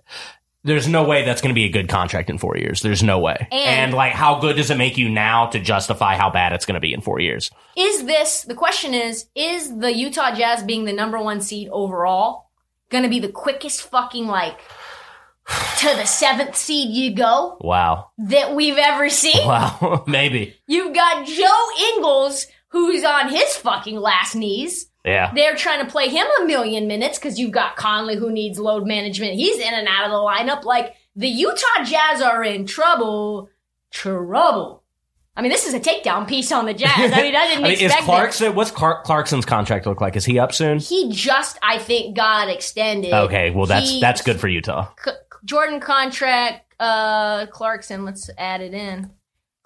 [0.63, 2.81] There's no way that's going to be a good contract in four years.
[2.81, 3.47] There's no way.
[3.51, 6.65] And- and like, how good does it make you now to justify how bad it's
[6.67, 7.49] going to be in four years?
[7.75, 12.49] Is this the question is is the Utah Jazz being the number 1 seed overall
[12.89, 14.59] going to be the quickest fucking like
[15.79, 18.11] to the 7th seed you go Wow.
[18.19, 19.47] that we've ever seen?
[19.47, 20.03] Wow.
[20.07, 20.55] Maybe.
[20.67, 24.90] You've got Joe Ingles, who's on his fucking last knees.
[25.05, 25.31] Yeah.
[25.33, 28.85] They're trying to play him a million minutes because you've got Conley, who needs load
[28.85, 29.33] management.
[29.33, 30.63] He's in and out of the lineup.
[30.63, 33.49] Like, the Utah Jazz are in trouble.
[33.91, 34.83] Trouble.
[35.35, 37.11] I mean, this is a takedown piece on the Jazz.
[37.11, 38.05] I mean, I didn't I mean, is expect it.
[38.05, 38.55] Clarkson?
[38.55, 40.15] What's Clark, Clarkson's contract look like?
[40.15, 40.79] Is he up soon?
[40.79, 43.13] He just, I think, got extended.
[43.13, 44.89] Okay, well that's He- that's good for Utah.
[45.03, 45.11] C-
[45.45, 49.09] Jordan contract, uh, Clarkson, let's add it in.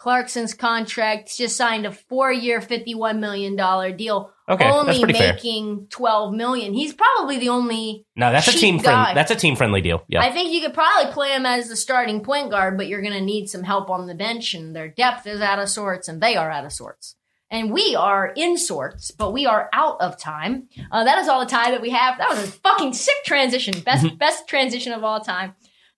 [0.05, 4.29] Clarkson's contract just signed a four-year, fifty-one million dollar deal.
[4.47, 5.33] Okay, that's only pretty fair.
[5.33, 6.75] making twelve million.
[6.75, 8.05] He's probably the only.
[8.15, 8.83] No, that's a team guy.
[8.83, 9.13] friendly.
[9.15, 10.03] That's a team friendly deal.
[10.07, 10.21] Yeah.
[10.21, 13.15] I think you could probably play him as the starting point guard, but you're going
[13.15, 16.21] to need some help on the bench, and their depth is out of sorts, and
[16.21, 17.15] they are out of sorts.
[17.49, 20.67] And we are in sorts, but we are out of time.
[20.91, 22.19] Uh, that is all the time that we have.
[22.19, 23.79] That was a fucking sick transition.
[23.79, 25.55] Best best transition of all time.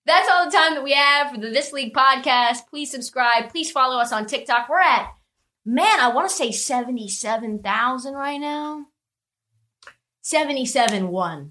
[0.08, 2.66] That's all the time that we have for the This League podcast.
[2.70, 3.50] Please subscribe.
[3.50, 4.66] Please follow us on TikTok.
[4.66, 5.12] We're at,
[5.66, 8.86] man, I want to say 77,000 right now.
[10.22, 11.50] 77 1.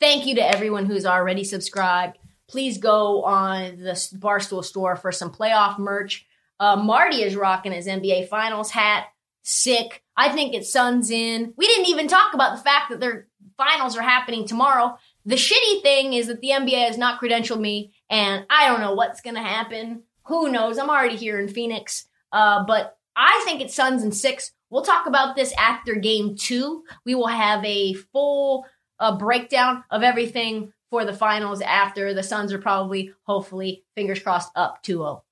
[0.00, 2.16] Thank you to everyone who's already subscribed.
[2.48, 6.24] Please go on the Barstool store for some playoff merch.
[6.58, 9.08] Uh, Marty is rocking his NBA Finals hat.
[9.42, 10.02] Sick.
[10.16, 11.52] I think it Suns in.
[11.58, 13.28] We didn't even talk about the fact that their
[13.58, 14.96] finals are happening tomorrow.
[15.26, 18.94] The shitty thing is that the NBA has not credentialed me, and I don't know
[18.94, 20.02] what's going to happen.
[20.26, 20.78] Who knows?
[20.78, 22.06] I'm already here in Phoenix.
[22.32, 24.52] Uh, but I think it's Suns and six.
[24.70, 26.84] We'll talk about this after game two.
[27.04, 28.66] We will have a full
[28.98, 34.50] uh, breakdown of everything for the finals after the Suns are probably, hopefully, fingers crossed,
[34.54, 35.24] up 2 0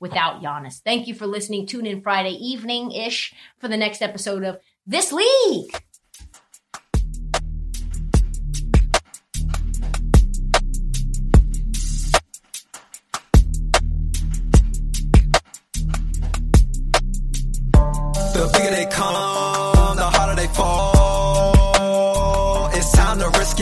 [0.00, 0.80] without Giannis.
[0.80, 1.66] Thank you for listening.
[1.66, 5.82] Tune in Friday evening ish for the next episode of This League.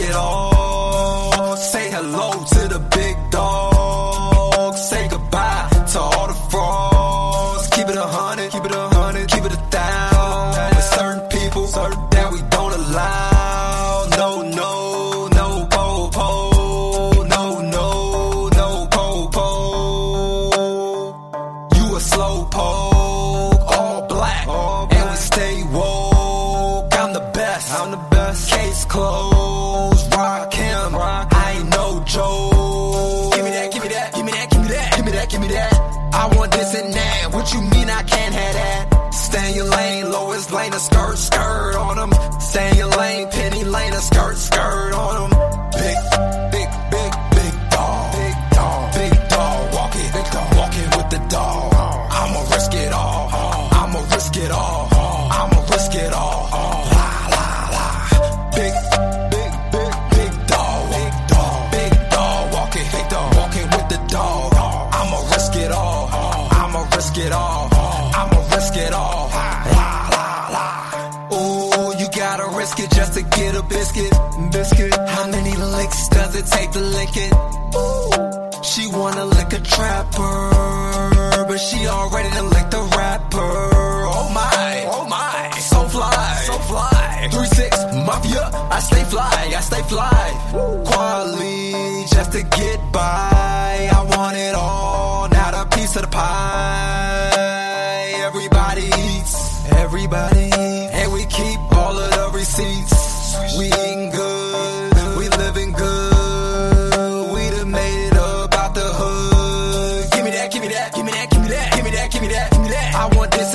[0.02, 1.56] It all.
[1.56, 4.76] Say hello to the big dog.
[4.76, 7.68] Say goodbye to all the frauds.
[7.70, 8.99] Keep it a hundred, keep it a hundred,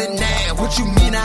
[0.06, 0.60] I want this and that.
[0.60, 1.25] What you mean I